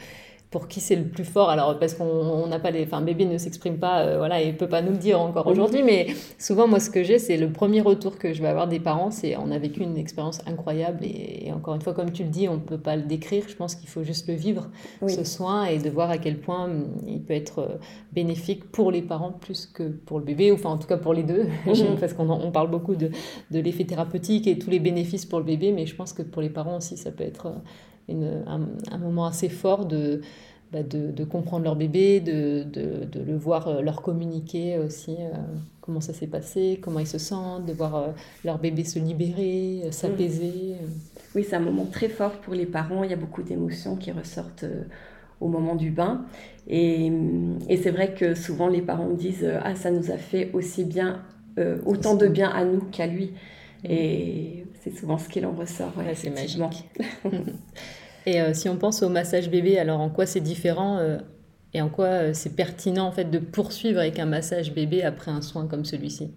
pour 0.51 0.67
qui 0.67 0.81
c'est 0.81 0.97
le 0.97 1.05
plus 1.05 1.25
fort. 1.25 1.51
Alors, 1.51 1.79
parce 1.79 1.95
qu'on 1.95 2.47
n'a 2.47 2.59
pas 2.59 2.71
les. 2.71 2.85
Enfin, 2.85 3.03
bébé 3.03 3.27
ne 3.27 3.37
s'exprime 3.37 3.79
pas, 3.79 4.01
euh, 4.01 4.19
voilà, 4.19 4.41
et 4.41 4.53
peut 4.53 4.69
pas 4.69 4.81
nous 4.81 4.93
le 4.93 4.97
dire 4.97 5.21
encore 5.21 5.47
aujourd'hui, 5.47 5.83
mais 5.83 6.09
souvent, 6.39 6.67
moi, 6.67 6.81
ce 6.81 6.89
que 6.89 7.03
j'ai, 7.03 7.19
c'est 7.19 7.37
le 7.37 7.51
premier 7.51 7.83
retour 7.83 8.19
que 8.19 8.33
je 8.33 8.41
vais 8.41 8.49
avoir 8.49 8.67
des 8.67 8.81
parents, 8.81 9.11
c'est 9.11 9.37
on 9.37 9.51
a 9.51 9.59
vécu 9.59 9.83
une 9.83 9.99
expérience 9.99 10.41
incroyable, 10.47 11.05
et, 11.05 11.53
encore 11.53 11.75
une 11.75 11.83
fois, 11.83 11.93
comme 11.93 12.13
tu 12.13 12.23
le 12.23 12.31
dis, 12.31 12.49
on 12.49 12.59
peut 12.59 12.79
pas 12.79 12.97
le 12.97 13.03
décrire, 13.03 13.45
je 13.47 13.57
pense 13.57 13.75
qu'il 13.75 13.89
faut 13.89 14.03
juste 14.03 14.29
le 14.29 14.35
vivre, 14.35 14.69
ce 15.07 15.25
soin, 15.25 15.67
et 15.67 15.79
de 15.79 15.91
voir 15.91 16.09
à 16.11 16.19
quel 16.19 16.39
point 16.39 16.65
hum, 16.65 16.87
il 17.07 17.21
peut 17.21 17.35
être 17.35 17.59
euh, 17.59 17.77
bénéfique 18.13 18.71
pour 18.71 18.91
les 18.91 19.03
parents 19.03 19.33
plus 19.33 19.67
que 19.67 19.83
pour 19.83 20.19
le 20.19 20.25
bébé, 20.25 20.51
ou 20.51 20.55
enfin, 20.55 20.71
en 20.71 20.79
tout 20.79 20.89
cas 20.89 20.97
pour 20.97 21.13
les 21.13 21.25
deux, 21.25 21.45
mhm. 21.67 21.97
parce 22.01 22.15
qu'on 22.15 22.29
on 22.31 22.51
parle 22.51 22.71
beaucoup 22.71 22.97
de, 22.97 23.11
de 23.51 23.61
l'effet 23.61 23.85
thérapeutique 23.85 24.47
et 24.47 24.59
tous 24.59 24.71
les 24.71 24.81
bénéfices 24.81 25.27
pour 25.27 25.41
le 25.41 25.45
bébé, 25.45 25.73
mais 25.73 25.85
je 25.85 25.95
pense 25.95 26.15
que 26.15 26.23
pour 26.23 26.41
les 26.41 26.51
parents 26.51 26.79
aussi, 26.79 26.97
ça 26.97 27.11
peut 27.11 27.25
être 27.25 27.53
un, 28.11 28.99
moment 28.99 29.27
assez 29.27 29.49
fort 29.49 29.87
de, 29.87 30.21
bah, 30.73 30.83
de, 30.83 31.11
de, 31.11 31.25
comprendre 31.25 31.65
leur 31.65 31.77
bébé, 31.77 32.21
de, 32.21 32.63
de, 32.63 33.05
de, 33.05 33.21
le 33.23 33.37
voir 33.37 33.69
euh, 33.69 33.81
leur 33.81 34.03
communiquer 34.03 34.79
aussi 34.79 35.17
euh, 35.19 35.35
comment 35.81 36.03
ça 36.03 36.13
s'est 36.13 36.27
passé, 36.27 36.79
comment 36.83 37.01
ils 37.01 37.07
se 37.07 37.17
sentent, 37.17 37.65
de 37.65 37.73
voir 37.73 37.97
euh, 37.97 38.09
leur 38.45 38.59
bébé 38.59 38.85
se 38.85 38.99
libérer, 38.99 39.83
s'apaiser. 39.91 40.77
Oui, 41.35 41.47
c'est 41.49 41.57
un 41.57 41.61
moment 41.61 41.87
très 41.87 42.09
fort 42.09 42.33
pour 42.33 42.53
les 42.55 42.67
parents. 42.67 43.03
Il 43.03 43.11
y 43.11 43.15
a 43.15 43.17
beaucoup 43.17 43.43
d'émotions 43.43 43.97
qui 43.97 44.13
ressortent 44.13 44.67
au 45.41 45.49
moment 45.49 45.75
du 45.75 45.91
bain. 45.91 46.27
Et, 46.67 47.11
et 47.69 47.77
c'est 47.79 47.91
vrai 47.91 48.13
que 48.13 48.35
souvent 48.35 48.69
les 48.69 48.83
parents 48.83 49.09
disent 49.09 49.51
Ah, 49.63 49.75
ça 49.75 49.91
nous 49.91 50.11
a 50.11 50.19
fait 50.19 50.51
aussi 50.53 50.85
bien, 50.85 51.23
autant 51.87 52.15
de 52.15 52.27
bien 52.27 52.51
à 52.51 52.65
nous 52.65 52.81
qu'à 52.81 53.07
lui. 53.07 53.33
Et 53.85 54.58
c'est 54.81 54.97
souvent 54.97 55.19
ce 55.19 55.29
qu'il 55.29 55.45
en 55.47 55.53
ressort. 55.53 55.93
c'est 56.15 56.31
magique. 56.31 56.89
et 58.27 58.41
euh, 58.41 58.55
si 58.55 58.69
on 58.69 58.77
pense 58.77 59.03
au 59.03 59.09
massage 59.09 59.51
bébé, 59.51 59.79
alors 59.79 60.01
en 60.01 60.11
quoi 60.11 60.27
c'est 60.27 60.41
différent 60.41 60.99
euh, 60.99 61.19
et 61.75 61.83
en 61.83 61.89
quoi 61.89 62.07
euh, 62.07 62.31
c'est 62.35 62.55
pertinent 62.55 63.07
en 63.07 63.13
fait 63.13 63.31
de 63.31 63.39
poursuivre 63.39 64.01
avec 64.01 64.19
un 64.19 64.27
massage 64.27 64.73
bébé 64.73 65.03
après 65.03 65.31
un 65.31 65.43
soin 65.43 65.67
comme 65.67 65.85
celui-ci? 65.85 66.33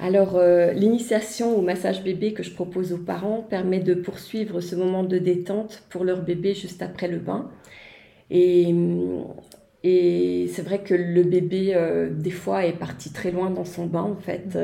Alors, 0.00 0.40
l'initiation 0.74 1.56
au 1.56 1.62
massage 1.62 2.02
bébé 2.02 2.32
que 2.32 2.42
je 2.42 2.50
propose 2.50 2.92
aux 2.92 2.98
parents 2.98 3.46
permet 3.48 3.78
de 3.78 3.94
poursuivre 3.94 4.60
ce 4.60 4.74
moment 4.74 5.04
de 5.04 5.18
détente 5.18 5.84
pour 5.88 6.02
leur 6.02 6.22
bébé 6.22 6.52
juste 6.52 6.82
après 6.82 7.06
le 7.06 7.18
bain. 7.18 7.48
Et, 8.28 8.74
et 9.84 10.48
c'est 10.52 10.62
vrai 10.62 10.80
que 10.80 10.94
le 10.94 11.22
bébé, 11.22 11.76
des 12.10 12.30
fois, 12.30 12.64
est 12.64 12.72
parti 12.72 13.12
très 13.12 13.30
loin 13.30 13.50
dans 13.50 13.64
son 13.64 13.86
bain, 13.86 14.02
en 14.02 14.16
fait. 14.16 14.58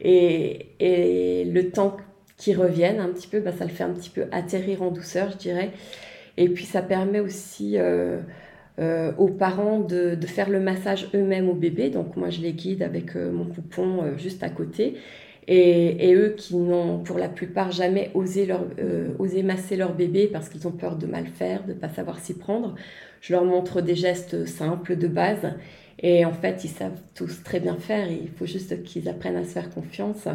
et, 0.00 0.66
et, 0.80 1.44
le 1.44 1.70
temps 1.70 1.96
qui 2.36 2.54
reviennent 2.54 3.00
un 3.00 3.08
petit 3.08 3.28
peu, 3.28 3.40
bah, 3.40 3.52
ça 3.52 3.64
le 3.64 3.70
fait 3.70 3.84
un 3.84 3.92
petit 3.92 4.10
peu 4.10 4.26
atterrir 4.32 4.82
en 4.82 4.90
douceur, 4.90 5.30
je 5.32 5.36
dirais. 5.36 5.70
Et 6.36 6.48
puis 6.48 6.64
ça 6.64 6.82
permet 6.82 7.20
aussi 7.20 7.78
euh, 7.78 8.20
euh, 8.78 9.12
aux 9.18 9.28
parents 9.28 9.78
de, 9.80 10.14
de, 10.14 10.26
faire 10.26 10.50
le 10.50 10.60
massage 10.60 11.08
eux-mêmes 11.14 11.48
au 11.48 11.54
bébé. 11.54 11.90
Donc 11.90 12.16
moi 12.16 12.30
je 12.30 12.40
les 12.40 12.52
guide 12.52 12.82
avec 12.82 13.16
euh, 13.16 13.30
mon 13.30 13.44
coupon 13.44 14.16
juste 14.16 14.42
à 14.42 14.48
côté. 14.48 14.96
Et, 15.46 16.08
et 16.08 16.14
eux 16.14 16.34
qui 16.36 16.56
n'ont 16.56 17.00
pour 17.00 17.18
la 17.18 17.28
plupart 17.28 17.70
jamais 17.70 18.10
osé, 18.14 18.46
leur, 18.46 18.64
osé 19.18 19.42
masser 19.42 19.76
leur 19.76 19.94
bébé 19.94 20.26
parce 20.26 20.48
qu'ils 20.48 20.66
ont 20.66 20.72
peur 20.72 20.96
de 20.96 21.06
mal 21.06 21.26
faire, 21.26 21.64
de 21.64 21.74
ne 21.74 21.78
pas 21.78 21.90
savoir 21.90 22.18
s'y 22.18 22.34
prendre, 22.34 22.74
je 23.20 23.32
leur 23.32 23.44
montre 23.44 23.80
des 23.80 23.94
gestes 23.94 24.46
simples 24.46 24.96
de 24.96 25.08
base. 25.08 25.54
Et 26.00 26.24
en 26.24 26.32
fait, 26.32 26.64
ils 26.64 26.68
savent 26.70 27.00
tous 27.14 27.42
très 27.42 27.60
bien 27.60 27.76
faire. 27.76 28.10
Il 28.10 28.28
faut 28.28 28.46
juste 28.46 28.82
qu'ils 28.82 29.08
apprennent 29.08 29.36
à 29.36 29.44
se 29.44 29.50
faire 29.50 29.70
confiance. 29.70 30.28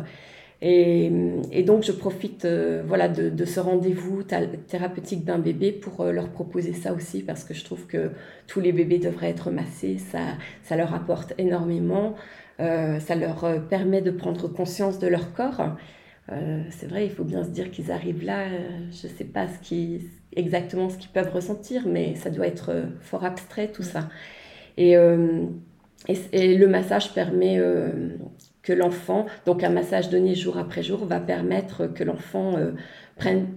Et, 0.61 1.11
et, 1.51 1.63
donc, 1.63 1.83
je 1.83 1.91
profite 1.91 2.43
euh, 2.43 2.83
voilà, 2.85 3.07
de, 3.07 3.29
de 3.29 3.45
ce 3.45 3.59
rendez-vous 3.61 4.23
thérapeutique 4.67 5.23
d'un 5.23 5.37
bébé 5.37 5.71
pour 5.71 6.01
euh, 6.01 6.11
leur 6.11 6.29
proposer 6.29 6.73
ça 6.73 6.93
aussi, 6.93 7.21
parce 7.21 7.45
que 7.45 7.53
je 7.53 7.63
trouve 7.63 7.87
que 7.87 8.11
tous 8.45 8.59
les 8.59 8.73
bébés 8.73 8.97
devraient 8.97 9.29
être 9.29 9.51
massés, 9.51 9.97
ça, 9.97 10.19
ça 10.63 10.75
leur 10.75 10.93
apporte 10.93 11.33
énormément, 11.37 12.15
euh, 12.59 12.99
ça 12.99 13.15
leur 13.15 13.43
euh, 13.43 13.59
permet 13.59 14.01
de 14.01 14.11
prendre 14.11 14.47
conscience 14.47 14.99
de 14.99 15.07
leur 15.07 15.33
corps. 15.33 15.77
c'est 16.69 16.87
vrai, 16.87 17.05
il 17.05 17.11
faut 17.11 17.23
bien 17.23 17.43
se 17.43 17.49
dire 17.49 17.71
qu'ils 17.71 17.91
arrivent 17.91 18.23
là, 18.23 18.47
je 18.91 19.07
ne 19.07 19.11
sais 19.11 19.23
pas 19.23 19.47
ce 19.47 19.57
qui, 19.59 20.01
exactement 20.35 20.89
ce 20.89 20.97
qu'ils 20.97 21.09
peuvent 21.09 21.33
ressentir, 21.33 21.87
mais 21.87 22.15
ça 22.15 22.29
doit 22.29 22.45
être 22.45 22.83
fort 23.01 23.25
abstrait 23.25 23.69
tout 23.71 23.83
ça. 23.83 24.09
Et, 24.77 24.91
et, 24.93 26.55
le 26.55 26.67
massage 26.67 27.13
permet 27.15 27.59
que 28.61 28.73
l'enfant, 28.73 29.25
donc 29.45 29.63
un 29.63 29.69
massage 29.69 30.09
donné 30.09 30.35
jour 30.35 30.57
après 30.57 30.83
jour, 30.83 31.05
va 31.05 31.19
permettre 31.19 31.87
que 31.87 32.03
l'enfant 32.03 32.57
euh, 32.57 32.71
prenne 33.15 33.47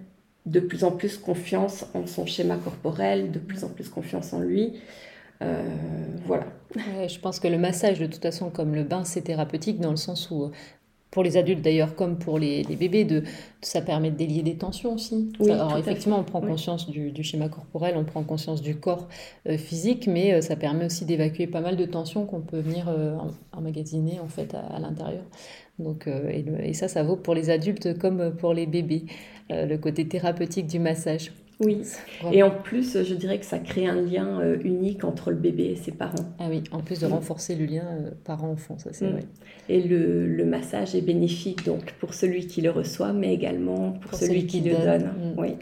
de 0.47 0.61
plus 0.61 0.85
en 0.85 0.93
plus 0.93 1.19
confiance 1.19 1.87
en 1.95 2.07
son 2.07 2.27
schéma 2.27 2.57
corporel, 2.57 3.31
de 3.31 3.39
plus 3.39 3.65
en 3.65 3.69
plus 3.69 3.89
confiance 3.89 4.33
en 4.33 4.41
lui. 4.41 4.81
Euh, 5.43 5.63
voilà. 6.27 6.47
je 7.09 7.19
pense 7.19 7.41
que 7.41 7.49
le 7.49 7.59
massage, 7.59 7.99
de 7.99 8.07
toute 8.07 8.23
façon, 8.23 8.51
comme 8.51 8.75
le 8.75 8.85
bain, 8.85 9.05
c'est 9.05 9.23
thérapeutique 9.23 9.81
dans 9.81 9.91
le 9.91 9.97
sens 9.97 10.31
où 10.31 10.51
pour 11.13 11.23
les 11.23 11.37
adultes 11.37 11.63
d'ailleurs 11.63 11.95
comme 11.95 12.19
pour 12.19 12.39
les, 12.39 12.65
bébés, 12.65 13.05
de, 13.05 13.23
ça 13.61 13.83
permet 13.83 14.11
de 14.11 14.17
délier 14.17 14.43
des 14.43 14.57
tensions 14.57 14.95
aussi. 14.95 15.31
alors 15.49 15.77
effectivement, 15.77 16.19
on 16.19 16.25
prend 16.25 16.41
conscience 16.41 16.91
du, 16.91 17.23
schéma 17.23 17.49
corporel, 17.49 17.95
on 17.97 18.05
prend 18.05 18.25
conscience 18.25 18.63
du 18.63 18.75
corps 18.77 19.09
euh, 19.47 19.59
physique, 19.59 20.09
mais 20.09 20.33
euh, 20.33 20.41
ça 20.41 20.57
permet 20.57 20.87
aussi 20.87 21.05
d'évacuer 21.05 21.47
pas 21.47 21.61
mal 21.61 21.77
de 21.77 21.85
tensions 21.85 22.25
qu'on 22.25 22.41
peut 22.41 22.61
venir 22.61 22.89
euh, 22.89 23.15
emmagasiner 23.53 24.19
en 24.21 24.29
fait 24.29 24.55
à, 24.55 24.81
l'intérieur. 24.81 25.23
Donc, 25.79 26.07
et, 26.07 26.45
et, 26.63 26.75
ça, 26.75 26.89
ça 26.89 27.03
vaut 27.03 27.17
pour 27.17 27.35
les 27.35 27.51
adultes 27.51 27.99
comme 27.99 28.35
pour 28.37 28.55
les 28.55 28.67
bébés, 28.67 29.05
le 29.51 29.77
côté 29.77 30.07
thérapeutique 30.07 30.67
du 30.67 30.79
massage. 30.79 31.33
Oui, 31.65 31.83
et 32.33 32.43
en 32.43 32.51
plus, 32.51 33.03
je 33.03 33.15
dirais 33.15 33.39
que 33.39 33.45
ça 33.45 33.59
crée 33.59 33.87
un 33.87 34.01
lien 34.01 34.41
euh, 34.41 34.57
unique 34.65 35.05
entre 35.05 35.31
le 35.31 35.37
bébé 35.37 35.65
et 35.65 35.77
ses 35.77 35.93
parents. 35.93 36.15
Ah 36.39 36.47
oui, 36.49 36.63
en 36.73 36.81
plus 36.81 37.01
de 37.01 37.07
mm. 37.07 37.13
renforcer 37.13 37.55
le 37.55 37.67
lien 37.67 37.85
euh, 37.85 38.11
parent-enfant, 38.25 38.79
ça 38.79 38.91
c'est 38.93 39.07
mm. 39.07 39.13
vrai. 39.13 39.25
Et 39.69 39.81
le, 39.83 40.27
le, 40.27 40.45
massage 40.45 40.95
est 40.95 41.01
bénéfique 41.03 41.65
donc 41.65 41.93
pour 42.01 42.15
celui 42.15 42.47
qui 42.47 42.61
le 42.63 42.71
reçoit, 42.71 43.13
mais 43.13 43.33
également 43.33 43.93
pour, 43.93 44.19
celui, 44.19 44.47
qui, 44.47 44.61
le 44.61 44.73
donne. 44.73 45.05
Mm. 45.05 45.39
Oui. 45.39 45.55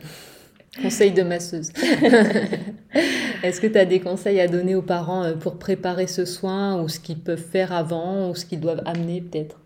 Conseil 0.80 1.10
de 1.12 1.22
masseuse. 1.22 1.70
Est-ce 3.42 3.60
que 3.60 3.66
tu 3.66 3.76
as 3.76 3.84
des 3.84 4.00
conseils 4.00 4.40
à 4.40 4.46
donner 4.46 4.74
aux 4.74 4.82
parents 4.82 5.24
euh, 5.24 5.34
pour 5.34 5.58
préparer 5.58 6.06
ce 6.06 6.24
soin 6.24 6.80
ou 6.80 6.88
ce 6.88 7.00
qu'ils 7.00 7.18
peuvent 7.18 7.38
faire 7.38 7.72
avant 7.72 8.30
ou 8.30 8.34
ce 8.34 8.46
qu'ils 8.46 8.60
doivent 8.60 8.82
amener 8.86 9.20
peut-être? 9.20 9.58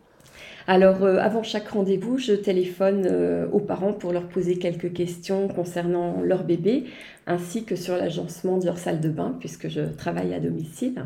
Alors, 0.66 1.02
euh, 1.02 1.18
avant 1.18 1.42
chaque 1.42 1.68
rendez-vous, 1.68 2.16
je 2.16 2.32
téléphone 2.32 3.06
euh, 3.06 3.46
aux 3.52 3.60
parents 3.60 3.92
pour 3.92 4.12
leur 4.12 4.26
poser 4.28 4.56
quelques 4.56 4.94
questions 4.94 5.48
concernant 5.48 6.22
leur 6.22 6.44
bébé, 6.44 6.84
ainsi 7.26 7.64
que 7.64 7.76
sur 7.76 7.96
l'agencement 7.96 8.56
de 8.58 8.64
leur 8.64 8.78
salle 8.78 9.00
de 9.00 9.10
bain, 9.10 9.36
puisque 9.38 9.68
je 9.68 9.82
travaille 9.82 10.32
à 10.32 10.40
domicile. 10.40 11.04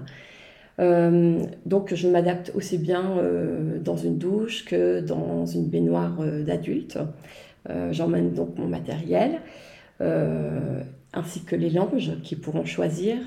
Euh, 0.79 1.41
donc, 1.67 1.93
je 1.93 2.07
m'adapte 2.09 2.53
aussi 2.55 2.79
bien 2.79 3.17
dans 3.85 3.97
une 3.97 4.17
douche 4.17 4.65
que 4.65 5.01
dans 5.01 5.45
une 5.45 5.67
baignoire 5.67 6.23
d'adulte. 6.47 6.99
J'emmène 7.91 8.33
donc 8.33 8.57
mon 8.59 8.69
matériel, 8.69 9.41
ainsi 11.13 11.45
que 11.45 11.57
les 11.57 11.71
langes 11.71 12.13
qu'ils 12.23 12.41
pourront 12.41 12.65
choisir 12.65 13.19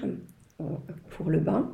pour 1.10 1.30
le 1.30 1.40
bain. 1.40 1.74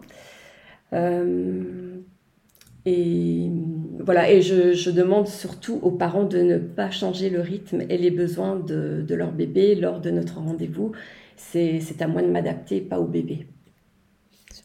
Et 2.90 3.52
voilà, 4.00 4.32
et 4.32 4.42
je, 4.42 4.90
demande 4.92 5.28
surtout 5.28 5.78
aux 5.82 5.92
parents 5.92 6.24
de 6.24 6.38
ne 6.38 6.58
pas 6.58 6.90
changer 6.90 7.30
le 7.30 7.42
rythme 7.42 7.82
et 7.90 7.98
les 7.98 8.12
besoins 8.12 8.56
de, 8.56 9.06
leur 9.14 9.34
bébé 9.34 9.76
lors 9.76 10.00
de 10.00 10.10
notre 10.10 10.40
rendez-vous. 10.40 10.94
C'est 11.36 11.82
à 12.00 12.08
moi 12.08 12.22
de 12.22 12.28
m'adapter, 12.28 12.80
pas 12.80 12.98
au 12.98 13.04
bébé. 13.04 13.46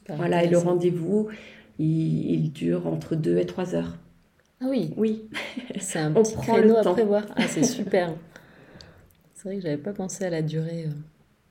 voilà, 0.08 0.44
et 0.44 0.48
le 0.48 0.56
rendez-vous, 0.56 1.30
il, 1.80 2.52
dure 2.52 2.86
entre 2.86 3.16
2 3.16 3.38
et 3.38 3.46
3 3.46 3.74
heures. 3.74 3.98
Ah 4.60 4.66
oui 4.68 4.94
Oui. 4.96 5.24
C'est 5.80 5.98
un 5.98 6.12
petit 6.22 6.36
créneau 6.36 6.76
à 6.76 6.82
prévoir. 6.82 7.24
Ah, 7.34 7.48
c'est 7.48 7.64
super. 7.64 8.14
c'est 9.34 9.48
vrai 9.48 9.56
que 9.56 9.62
j'avais 9.62 9.82
pas 9.82 9.92
pensé 9.92 10.24
à 10.24 10.30
la 10.30 10.42
durée. 10.42 10.86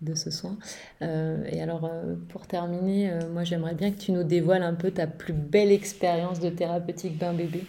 De 0.02 0.16
ce 0.16 0.32
soin. 0.32 0.58
Euh, 1.04 1.44
et 1.48 1.62
alors, 1.62 1.86
euh, 1.86 2.16
pour 2.30 2.48
terminer, 2.48 3.12
euh, 3.12 3.20
moi 3.32 3.44
j'aimerais 3.44 3.76
bien 3.76 3.92
que 3.92 4.00
tu 4.00 4.12
nous 4.12 4.24
dévoiles 4.24 4.64
un 4.64 4.74
peu 4.74 4.90
ta 4.90 5.06
plus 5.06 5.34
belle 5.34 5.72
expérience 5.72 6.40
de 6.40 6.50
thérapeutique 6.50 7.20
bain 7.20 7.34
bébé. 7.34 7.64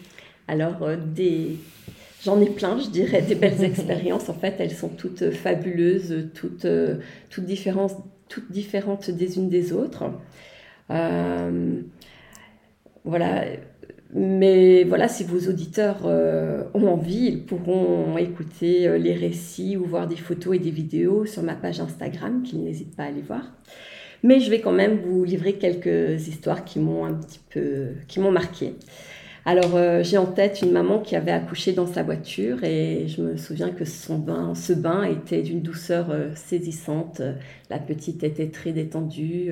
Alors, 0.48 0.96
des... 0.96 1.58
j'en 2.24 2.40
ai 2.40 2.48
plein, 2.48 2.78
je 2.78 2.88
dirais, 2.88 3.20
des 3.20 3.34
belles 3.34 3.62
expériences. 3.70 4.30
En 4.30 4.34
fait, 4.34 4.54
elles 4.60 4.72
sont 4.72 4.88
toutes 4.88 5.30
fabuleuses, 5.30 6.30
toutes, 6.34 6.66
toutes 7.28 7.44
différentes 7.44 7.96
toutes 8.28 8.50
différentes 8.50 9.10
des 9.10 9.36
unes 9.36 9.50
des 9.50 9.74
autres. 9.74 10.04
voilà, 13.04 13.44
mais 14.14 14.84
voilà, 14.84 15.08
si 15.08 15.24
vos 15.24 15.48
auditeurs 15.48 16.04
ont 16.04 16.86
envie, 16.86 17.26
ils 17.26 17.44
pourront 17.44 18.16
écouter 18.18 18.98
les 18.98 19.14
récits 19.14 19.76
ou 19.76 19.84
voir 19.84 20.06
des 20.06 20.16
photos 20.16 20.56
et 20.56 20.58
des 20.58 20.70
vidéos 20.70 21.24
sur 21.24 21.42
ma 21.42 21.54
page 21.54 21.80
Instagram, 21.80 22.42
qu'ils 22.42 22.62
n'hésitent 22.62 22.94
pas 22.94 23.04
à 23.04 23.06
aller 23.06 23.22
voir. 23.22 23.52
Mais 24.22 24.38
je 24.38 24.50
vais 24.50 24.60
quand 24.60 24.72
même 24.72 24.98
vous 24.98 25.24
livrer 25.24 25.54
quelques 25.54 26.28
histoires 26.28 26.64
qui 26.64 26.78
m'ont 26.78 27.04
un 27.04 27.14
petit 27.14 27.40
peu, 27.50 27.88
qui 28.06 28.20
m'ont 28.20 28.30
marqué. 28.30 28.74
Alors 29.44 29.74
euh, 29.74 30.04
j'ai 30.04 30.18
en 30.18 30.26
tête 30.26 30.62
une 30.62 30.70
maman 30.70 31.00
qui 31.00 31.16
avait 31.16 31.32
accouché 31.32 31.72
dans 31.72 31.88
sa 31.88 32.04
voiture 32.04 32.62
et 32.62 33.08
je 33.08 33.20
me 33.22 33.36
souviens 33.36 33.70
que 33.70 33.84
son 33.84 34.18
bain, 34.18 34.54
ce 34.54 34.72
bain 34.72 35.02
était 35.02 35.42
d'une 35.42 35.62
douceur 35.62 36.10
euh, 36.10 36.28
saisissante. 36.36 37.20
La 37.68 37.78
petite 37.78 38.22
était 38.22 38.50
très 38.50 38.70
détendue. 38.70 39.50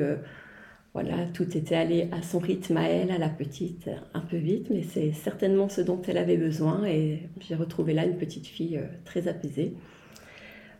Euh, 0.96 1.02
voilà, 1.02 1.26
tout 1.32 1.56
était 1.56 1.74
allé 1.74 2.08
à 2.12 2.22
son 2.22 2.38
rythme 2.38 2.76
à 2.76 2.88
elle, 2.88 3.10
à 3.10 3.18
la 3.18 3.28
petite, 3.28 3.88
un 4.14 4.20
peu 4.20 4.36
vite, 4.36 4.68
mais 4.70 4.82
c'est 4.82 5.12
certainement 5.12 5.68
ce 5.68 5.80
dont 5.80 6.00
elle 6.06 6.18
avait 6.18 6.36
besoin 6.36 6.84
et 6.84 7.28
j'ai 7.40 7.54
retrouvé 7.54 7.94
là 7.94 8.04
une 8.04 8.16
petite 8.16 8.46
fille 8.46 8.80
très 9.04 9.28
apaisée. 9.28 9.74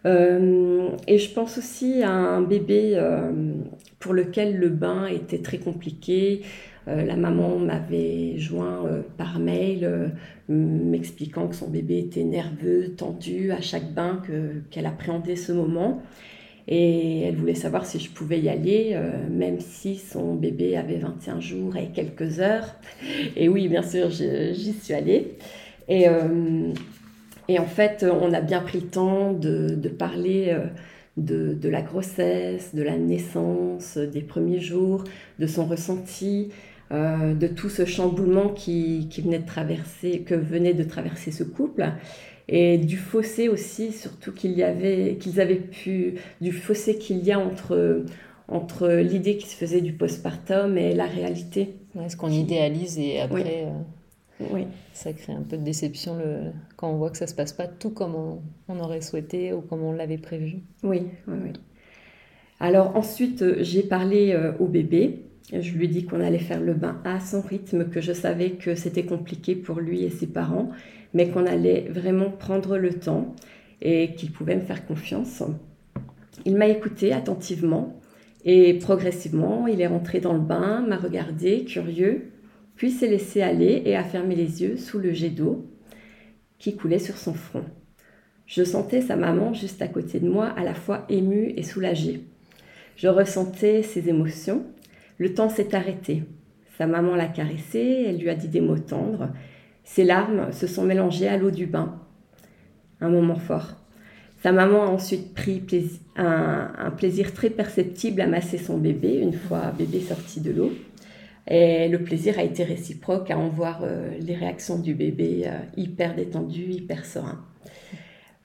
et 0.05 1.19
je 1.19 1.31
pense 1.33 1.59
aussi 1.59 2.03
à 2.03 2.11
un 2.11 2.43
bébé 2.43 3.01
pour 3.99 4.13
lequel 4.15 4.57
le 4.57 4.69
bain 4.69 5.07
était 5.07 5.43
très 5.43 5.59
compliqué. 5.59 6.43
Euh, 6.89 7.05
la 7.05 7.17
maman 7.17 7.59
m'avait 7.59 8.39
joint 8.39 8.87
euh, 8.87 9.03
par 9.19 9.39
mail 9.39 9.85
euh, 9.85 10.09
m'expliquant 10.49 11.47
que 11.47 11.55
son 11.55 11.69
bébé 11.69 11.99
était 11.99 12.25
nerveux, 12.25 12.95
tendu 12.97 13.53
à 13.53 13.61
chaque 13.61 13.93
bain, 13.93 14.23
qu'elle 14.71 14.87
appréhendait 14.87 15.37
ce 15.37 15.53
moment. 15.53 16.03
Et 16.69 17.23
elle 17.23 17.37
voulait 17.37 17.55
savoir 17.55 17.87
si 17.87 17.99
je 17.99 18.11
pouvais 18.11 18.41
y 18.41 18.49
aller, 18.49 18.97
même 19.31 19.61
si 19.61 19.97
son 19.97 20.35
bébé 20.35 20.77
avait 20.77 20.99
21 20.99 21.41
jours 21.41 21.77
et 21.77 21.89
quelques 21.89 22.39
heures. 22.41 22.77
Et 23.37 23.49
oui, 23.49 23.69
bien 23.69 23.83
sûr, 23.83 24.11
j'y 24.11 24.73
suis 24.73 24.95
allée. 24.95 25.37
Et, 25.89 26.07
et, 27.49 27.59
en 27.59 27.67
fait, 27.67 28.07
on 28.09 28.33
a 28.33 28.41
bien 28.41 28.61
pris 28.61 28.81
le 28.81 28.87
temps 28.87 29.33
de, 29.33 29.89
parler 29.89 30.57
de, 31.17 31.55
de, 31.55 31.69
la 31.69 31.83
grossesse, 31.83 32.75
de 32.75 32.83
la 32.83 32.97
naissance, 32.97 33.99
des 33.99 34.23
premiers 34.23 34.61
jours, 34.61 35.03
de 35.41 35.47
son 35.47 35.67
ressenti, 35.67 36.51
euh, 36.93 37.35
de 37.35 37.47
tout 37.47 37.69
ce 37.69 37.85
chamboulement 37.85 38.49
qui, 38.49 39.09
venait 39.23 39.39
de 39.39 39.47
traverser, 39.47 40.23
que 40.27 40.35
venait 40.35 40.75
de 40.75 40.83
traverser 40.83 41.31
ce 41.31 41.45
couple, 41.45 41.89
et 42.53 42.79
du 42.79 42.97
fossé 42.97 43.49
aussi, 43.49 43.93
surtout 43.93 44.33
qu'il 44.33 44.51
y 44.53 44.65
avait, 44.65 45.17
qu'ils 45.21 45.41
avaient 45.41 45.55
pu, 45.55 46.17
du 46.41 46.51
fossé 46.53 46.99
qu'il 46.99 47.25
y 47.25 47.33
a 47.33 47.39
entre 47.39 48.05
entre 48.49 48.89
l'idée 48.89 49.37
qui 49.37 49.47
se 49.47 49.55
faisait 49.55 49.81
du 49.81 49.93
postpartum 49.93 50.77
et 50.77 50.93
la 50.93 51.07
réalité. 51.07 51.77
Est-ce 52.05 52.17
qu'on 52.17 52.31
idéalise 52.31 52.99
et 52.99 53.21
après 53.21 53.67
euh, 54.41 54.45
oui. 54.53 54.67
ça 54.93 55.13
crée 55.13 55.33
un 55.33 55.43
peu 55.43 55.57
de 55.57 55.63
déception 55.63 56.17
le... 56.17 56.51
quand 56.77 56.91
on 56.91 56.97
voit 56.97 57.11
que 57.11 57.17
ça 57.17 57.29
se 57.29 57.35
passe 57.35 57.53
pas 57.53 57.69
tout 57.69 57.91
comme 57.91 58.17
on, 58.67 58.81
aurait 58.81 59.03
souhaité 59.03 59.53
ou 59.53 59.61
comme 59.61 59.85
on 59.85 59.93
l'avait 59.93 60.19
prévu. 60.19 60.59
Oui, 60.83 61.05
oui, 61.29 61.37
oui. 61.45 61.53
Alors 62.59 62.97
ensuite, 62.97 63.43
euh, 63.43 63.59
j'ai 63.61 63.85
parlé 63.85 64.37
au 64.59 64.67
bébé 64.67 65.31
je 65.53 65.73
lui 65.73 65.87
ai 65.87 65.89
dit 65.89 66.05
qu'on 66.05 66.21
allait 66.21 66.39
faire 66.39 66.61
le 66.61 66.75
bain 66.75 67.01
à 67.05 67.21
son 67.21 67.41
rythme, 67.41 67.89
que 67.89 68.01
je 68.01 68.13
savais 68.13 68.53
que 68.53 68.75
c'était 68.75 69.05
compliqué 69.05 69.57
pour 69.57 69.81
lui 69.81 70.05
et 70.05 70.11
ses 70.11 70.27
parents, 70.27 70.71
mais 71.15 71.29
qu'on 71.29 71.47
allait 71.47 71.87
vraiment 71.91 72.31
prendre 72.31 72.79
le 72.79 72.95
temps 72.95 73.35
et 73.83 74.15
qu'il 74.15 74.33
pouvait 74.33 74.57
me 74.57 74.61
faire 74.61 74.87
confiance. 74.87 75.43
Il 76.45 76.57
m'a 76.57 76.69
écouté 76.69 77.13
attentivement 77.13 78.01
et 78.45 78.75
progressivement, 78.75 79.67
il 79.67 79.81
est 79.81 79.87
rentré 79.87 80.21
dans 80.21 80.33
le 80.33 80.41
bain, 80.41 80.81
m'a 80.81 80.97
regardé, 80.97 81.65
curieux, 81.65 82.31
puis 82.77 82.91
s'est 82.91 83.09
laissé 83.09 83.43
aller 83.43 83.83
et 83.85 83.97
a 83.97 84.05
fermé 84.05 84.35
les 84.35 84.63
yeux 84.63 84.77
sous 84.77 84.99
le 84.99 85.13
jet 85.13 85.31
d'eau 85.31 85.67
qui 86.59 86.77
coulait 86.77 86.99
sur 86.99 87.17
son 87.17 87.35
front. 87.35 87.65
Je 88.47 88.65
sentais 88.65 89.01
sa 89.01 89.17
maman 89.17 89.55
juste 89.55 89.83
à 89.83 89.89
côté 89.89 90.21
de 90.21 90.29
moi, 90.29 90.47
à 90.47 90.65
la 90.65 90.75
fois 90.75 91.05
émue 91.09 91.53
et 91.57 91.63
soulagée. 91.63 92.23
Je 92.97 93.09
ressentais 93.09 93.83
ses 93.83 94.09
émotions 94.09 94.65
le 95.21 95.35
temps 95.35 95.51
s'est 95.51 95.75
arrêté. 95.75 96.23
Sa 96.79 96.87
maman 96.87 97.15
l'a 97.15 97.27
caressé, 97.27 98.07
elle 98.09 98.17
lui 98.17 98.31
a 98.31 98.35
dit 98.35 98.49
des 98.49 98.63
mots 98.63 98.79
tendres. 98.79 99.29
Ses 99.85 100.05
larmes 100.05 100.53
se 100.53 100.67
sont 100.67 100.85
mélangées 100.85 101.29
à 101.29 101.37
l'eau 101.37 101.51
du 101.51 101.67
bain. 101.67 101.99
Un 103.01 103.09
moment 103.09 103.39
fort. 103.39 103.77
Sa 104.43 104.53
maman 104.53 104.85
a 104.85 104.87
ensuite 104.87 105.35
pris 105.35 105.63
un, 106.17 106.91
plaisir 106.97 107.35
très 107.35 107.51
perceptible 107.51 108.23
à 108.23 108.27
masser 108.27 108.57
son 108.57 108.79
bébé 108.79 109.19
une 109.19 109.35
fois 109.35 109.73
bébé 109.77 110.01
sorti 110.01 110.41
de 110.41 110.51
l'eau. 110.51 110.73
Et 111.47 111.89
le 111.89 112.03
plaisir 112.03 112.39
a 112.39 112.43
été 112.43 112.65
réciproque 112.65 113.31
à 113.31 113.39
en 113.39 113.49
voir 113.49 113.81
euh, 113.83 114.17
les 114.21 114.35
réactions 114.35 114.79
du 114.79 114.95
bébé 114.95 115.43
euh, 115.47 115.59
hyper 115.77 116.15
détendu, 116.15 116.71
hyper 116.71 117.05
serein. 117.05 117.45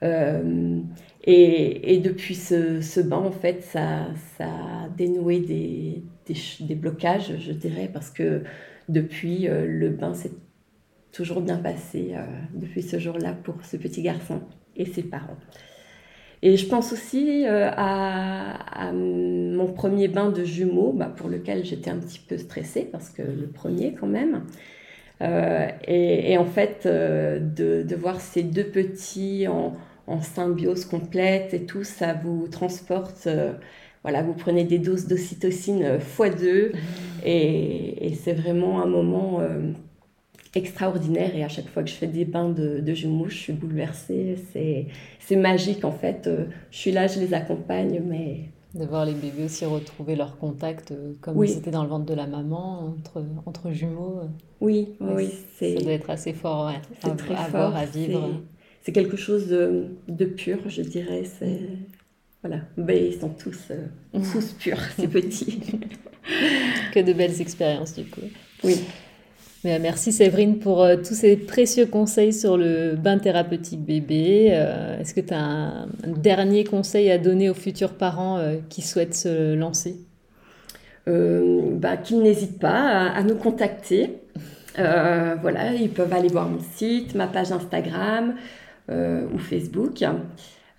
Euh, 0.04 0.80
et, 1.24 1.98
depuis 2.04 2.36
ce, 2.36 3.02
bain, 3.02 3.17
en 3.17 3.32
fait, 3.32 3.63
ça, 3.63 4.08
a 4.39 4.89
dénoué 4.98 5.39
des, 5.39 6.76
blocages, 6.76 7.34
je 7.39 7.52
dirais, 7.52 7.89
parce 7.91 8.12
que 8.12 8.43
depuis, 8.89 9.48
le 9.48 9.89
bain 9.89 10.13
s'est 10.13 10.34
toujours 11.15 11.41
bien 11.41 11.58
passé 11.58 12.12
euh, 12.13 12.23
depuis 12.54 12.82
ce 12.82 12.99
jour-là 12.99 13.34
pour 13.43 13.56
ce 13.63 13.78
petit 13.78 14.01
garçon 14.01 14.41
et 14.75 14.86
ses 14.86 15.04
parents. 15.04 15.38
Et 16.41 16.58
je 16.58 16.67
pense 16.67 16.91
aussi 16.91 17.45
euh, 17.47 17.69
à, 17.75 18.91
mon 18.93 19.67
premier 19.67 20.08
bain 20.08 20.30
de 20.30 20.43
jumeaux, 20.43 20.91
bah, 20.91 21.12
pour 21.15 21.30
lequel 21.30 21.65
j'étais 21.65 21.89
un 21.89 21.97
petit 21.97 22.19
peu 22.19 22.38
stressée, 22.38 22.88
parce 22.91 23.10
que 23.10 23.21
le 23.21 23.47
premier 23.47 23.93
quand 23.93 24.08
même. 24.08 24.43
Et, 25.88 26.38
en 26.38 26.45
fait, 26.45 26.86
de, 26.86 27.84
de, 27.84 27.95
voir 27.95 28.19
ces 28.19 28.43
deux 28.43 28.65
petits 28.65 29.47
en, 29.47 29.78
en, 30.08 30.21
symbiose 30.21 30.84
complète 30.86 31.54
et 31.54 31.65
tout, 31.65 31.86
ça 31.86 32.13
vous 32.13 32.49
transporte 32.49 33.30
voilà, 34.06 34.21
vous 34.21 34.34
prenez 34.34 34.65
des 34.65 34.78
doses 34.78 35.08
d'ocytocine 35.08 35.97
x2 35.97 36.45
euh, 36.45 36.69
mmh. 36.69 36.78
et, 37.25 38.13
c'est 38.23 38.34
vraiment 38.34 38.84
un 38.84 38.86
moment 38.86 39.39
euh, 39.39 39.71
extraordinaire 40.56 41.36
et 41.36 41.44
à 41.44 41.50
chaque 41.50 41.68
fois 41.68 41.84
que 41.84 41.89
je 41.89 41.96
fais 41.96 42.08
des 42.08 42.26
bains 42.26 42.50
de, 42.50 42.94
jumeaux, 42.94 43.28
je 43.28 43.38
suis 43.38 43.54
bouleversée. 43.54 44.36
C'est 45.20 45.36
magique 45.36 45.84
en 45.84 45.91
fait. 45.91 46.28
Euh, 46.28 46.46
je 46.72 46.78
suis 46.78 46.91
là, 46.91 47.08
je 47.08 47.20
les 47.20 47.34
accompagne, 47.34 48.02
mais... 48.06 48.50
De 48.74 48.86
voir 48.86 49.06
les 49.06 49.13
bébés 49.13 49.46
aussi 49.46 49.63
retrouver 49.63 50.18
leur 50.18 50.38
contact 50.38 50.94
comme 51.22 51.38
oui. 51.38 51.48
c'était 51.48 51.72
dans 51.72 51.84
le 51.84 51.88
ventre 51.88 52.06
de 52.06 52.13
la 52.13 52.28
maman, 52.28 52.94
entre, 52.98 53.24
entre 53.46 53.72
jumeaux. 53.72 54.20
Oui, 54.60 54.89
oui. 55.00 55.30
Ça 55.58 55.82
doit 55.82 55.94
être 55.94 56.10
assez 56.10 56.34
fort 56.34 56.68
à, 56.68 56.74
très 57.15 57.36
à 57.36 57.38
fort, 57.38 57.70
voir, 57.70 57.76
à 57.78 57.86
vivre. 57.86 58.41
C'est 58.82 58.91
quelque 58.91 59.15
chose 59.15 59.48
de, 59.48 59.86
de, 60.10 60.26
pur, 60.26 60.58
je 60.68 60.82
dirais. 60.82 61.24
C'est 61.24 61.62
voilà, 62.46 62.62
ben, 62.78 62.96
ils 62.96 63.20
sont 63.20 63.30
tous, 63.30 63.58
euh, 63.72 63.88
tous 64.32 64.54
purs, 64.60 64.80
ces 64.98 65.08
petits. 65.08 65.60
que 66.94 67.00
de 67.00 67.13
belles 67.13 67.41
expériences, 67.41 67.96
du 67.96 68.04
coup. 68.06 68.22
Oui. 68.63 68.76
Euh, 69.65 69.80
merci 69.82 70.12
Séverine 70.12 70.60
pour 70.60 70.84
euh, 70.84 70.95
tous 70.97 71.15
ces 71.15 71.36
précieux 71.36 71.86
conseils 71.86 72.34
sur 72.34 72.58
le 72.58 72.95
bain 72.95 73.17
thérapeutique 73.17 73.82
bébé. 73.82 74.47
Est-ce 74.99 75.13
que 75.13 75.21
tu 75.21 75.34
as 75.34 75.39
un, 75.39 75.88
dernier 76.06 76.63
conseil 76.63 77.10
à 77.12 77.17
donner 77.17 77.49
aux 77.49 77.56
futurs 77.56 77.93
parents 77.93 78.39
qui 78.69 78.82
souhaitent 78.82 79.15
se 79.15 79.54
lancer? 79.56 79.95
Bah, 81.08 81.97
Qu'ils 81.97 82.21
n'hésitent 82.21 82.60
pas 82.60 83.10
à, 83.10 83.23
nous 83.23 83.36
contacter. 83.36 84.21
voilà, 84.75 85.73
ils 85.73 85.89
peuvent 85.89 86.13
aller 86.13 86.30
voir 86.30 86.49
mon 86.49 86.62
site, 86.75 87.15
ma 87.15 87.28
page 87.28 87.51
Instagram 87.51 88.36
ou 88.89 89.38
Facebook. 89.38 90.04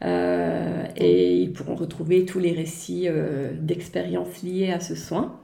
Euh, 0.05 0.85
et 0.97 1.37
ils 1.37 1.53
pourront 1.53 1.75
retrouver 1.75 2.25
tous 2.27 2.39
les 2.39 2.53
récits 2.53 3.05
euh, 3.07 3.53
d'expériences 3.59 4.43
liées 4.43 4.71
à 4.71 4.81
ce 4.81 4.95
soin. 4.95 5.41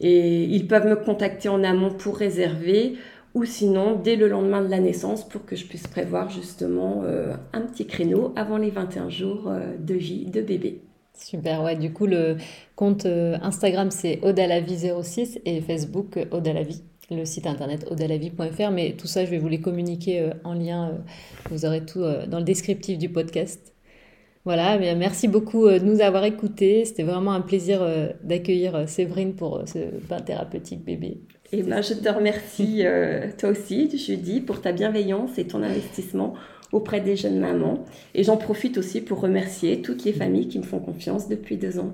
Et 0.00 0.44
ils 0.44 0.66
peuvent 0.66 0.86
me 0.86 0.96
contacter 0.96 1.48
en 1.48 1.64
amont 1.64 1.90
pour 1.90 2.16
réserver 2.16 2.94
ou 3.34 3.44
sinon 3.44 3.96
dès 4.02 4.16
le 4.16 4.28
lendemain 4.28 4.62
de 4.62 4.68
la 4.68 4.80
naissance 4.80 5.28
pour 5.28 5.44
que 5.44 5.56
je 5.56 5.66
puisse 5.66 5.86
prévoir 5.86 6.30
justement 6.30 7.02
euh, 7.04 7.34
un 7.52 7.62
petit 7.62 7.86
créneau 7.86 8.32
avant 8.36 8.56
les 8.56 8.70
21 8.70 9.08
jours 9.10 9.50
de 9.78 9.94
vie 9.94 10.26
de 10.26 10.40
bébé. 10.40 10.80
Super, 11.14 11.62
ouais, 11.62 11.76
du 11.76 11.92
coup 11.92 12.06
le 12.06 12.36
compte 12.76 13.06
Instagram 13.06 13.90
c'est 13.90 14.16
Odalavie06 14.22 15.40
et 15.44 15.60
Facebook 15.60 16.18
Odalavie 16.30 16.82
le 17.08 17.24
site 17.24 17.46
internet 17.46 17.86
odalavie.fr, 17.88 18.72
mais 18.72 18.96
tout 18.98 19.06
ça, 19.06 19.24
je 19.24 19.30
vais 19.30 19.38
vous 19.38 19.46
les 19.46 19.60
communiquer 19.60 20.28
en 20.42 20.54
lien. 20.54 20.98
vous 21.50 21.64
aurez 21.64 21.86
tout 21.86 22.00
dans 22.00 22.38
le 22.38 22.44
descriptif 22.44 22.98
du 22.98 23.08
podcast. 23.08 23.75
Voilà, 24.46 24.78
merci 24.94 25.26
beaucoup 25.26 25.66
euh, 25.66 25.80
de 25.80 25.84
nous 25.84 26.00
avoir 26.00 26.24
écoutés. 26.24 26.84
C'était 26.84 27.02
vraiment 27.02 27.32
un 27.32 27.40
plaisir 27.40 27.82
euh, 27.82 28.10
d'accueillir 28.22 28.76
euh, 28.76 28.86
Séverine 28.86 29.34
pour 29.34 29.64
ce 29.66 29.78
bain 30.08 30.20
thérapeutique 30.20 30.84
bébé. 30.84 31.18
Et 31.50 31.64
ben, 31.64 31.82
je 31.82 31.94
te 31.94 32.08
remercie 32.08 32.84
toi 33.38 33.50
aussi, 33.50 33.90
Judy, 33.98 34.40
pour 34.40 34.60
ta 34.60 34.70
bienveillance 34.70 35.36
et 35.38 35.46
ton 35.46 35.62
investissement 35.64 36.34
auprès 36.72 37.00
des 37.00 37.16
jeunes 37.16 37.40
mamans. 37.40 37.84
Et 38.14 38.22
j'en 38.22 38.36
profite 38.36 38.78
aussi 38.78 39.00
pour 39.00 39.20
remercier 39.20 39.82
toutes 39.82 40.04
les 40.04 40.12
familles 40.12 40.46
qui 40.46 40.58
me 40.58 40.64
font 40.64 40.80
confiance 40.80 41.28
depuis 41.28 41.56
deux 41.56 41.80
ans. 41.80 41.92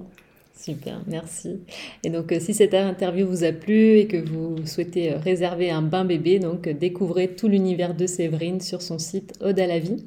Super, 0.55 1.03
merci. 1.09 1.61
Et 2.05 2.11
donc, 2.11 2.31
euh, 2.31 2.39
si 2.39 2.55
cette 2.55 2.75
interview 2.75 3.27
vous 3.27 3.43
a 3.43 3.53
plu 3.53 3.99
et 3.99 4.07
que 4.07 4.19
vous 4.19 4.65
souhaitez 4.67 5.13
euh, 5.13 5.19
réserver 5.19 5.71
un 5.71 5.83
bain 5.83 6.05
bébé, 6.05 6.39
donc 6.39 6.67
euh, 6.67 6.73
découvrez 6.73 7.29
tout 7.29 7.49
l'univers 7.49 7.95
de 7.95 8.07
Séverine 8.07 8.61
sur 8.61 8.83
son 8.83 8.99
site 8.99 9.33
Ode 9.41 9.59
à 9.59 9.67
la 9.67 9.79
vie. 9.79 10.05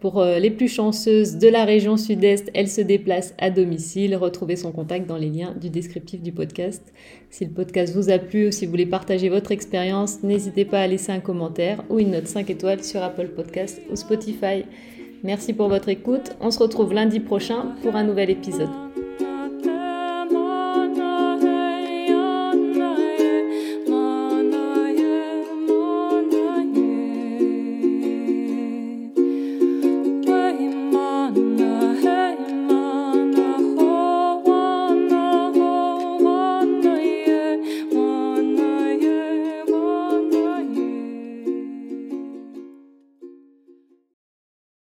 Pour 0.00 0.24
les 0.24 0.52
plus 0.52 0.68
chanceuses 0.68 1.38
de 1.38 1.48
la 1.48 1.64
région 1.64 1.96
sud-est, 1.96 2.52
elle 2.54 2.68
se 2.68 2.80
déplace 2.80 3.34
à 3.36 3.50
domicile. 3.50 4.14
Retrouvez 4.14 4.54
son 4.54 4.70
contact 4.70 5.08
dans 5.08 5.16
les 5.16 5.28
liens 5.28 5.56
du 5.60 5.70
descriptif 5.70 6.22
du 6.22 6.30
podcast. 6.30 6.94
Si 7.30 7.44
le 7.44 7.50
podcast 7.50 7.92
vous 7.96 8.08
a 8.08 8.20
plu 8.20 8.46
ou 8.46 8.52
si 8.52 8.64
vous 8.64 8.70
voulez 8.70 8.86
partager 8.86 9.28
votre 9.28 9.50
expérience, 9.50 10.22
n'hésitez 10.22 10.64
pas 10.64 10.82
à 10.82 10.86
laisser 10.86 11.10
un 11.10 11.18
commentaire 11.18 11.82
ou 11.90 11.98
une 11.98 12.12
note 12.12 12.28
5 12.28 12.48
étoiles 12.48 12.84
sur 12.84 13.02
Apple 13.02 13.30
Podcast 13.34 13.82
ou 13.90 13.96
Spotify. 13.96 14.62
Merci 15.24 15.52
pour 15.52 15.68
votre 15.68 15.88
écoute. 15.88 16.30
On 16.40 16.52
se 16.52 16.60
retrouve 16.60 16.94
lundi 16.94 17.18
prochain 17.18 17.74
pour 17.82 17.96
un 17.96 18.04
nouvel 18.04 18.30
épisode. 18.30 18.87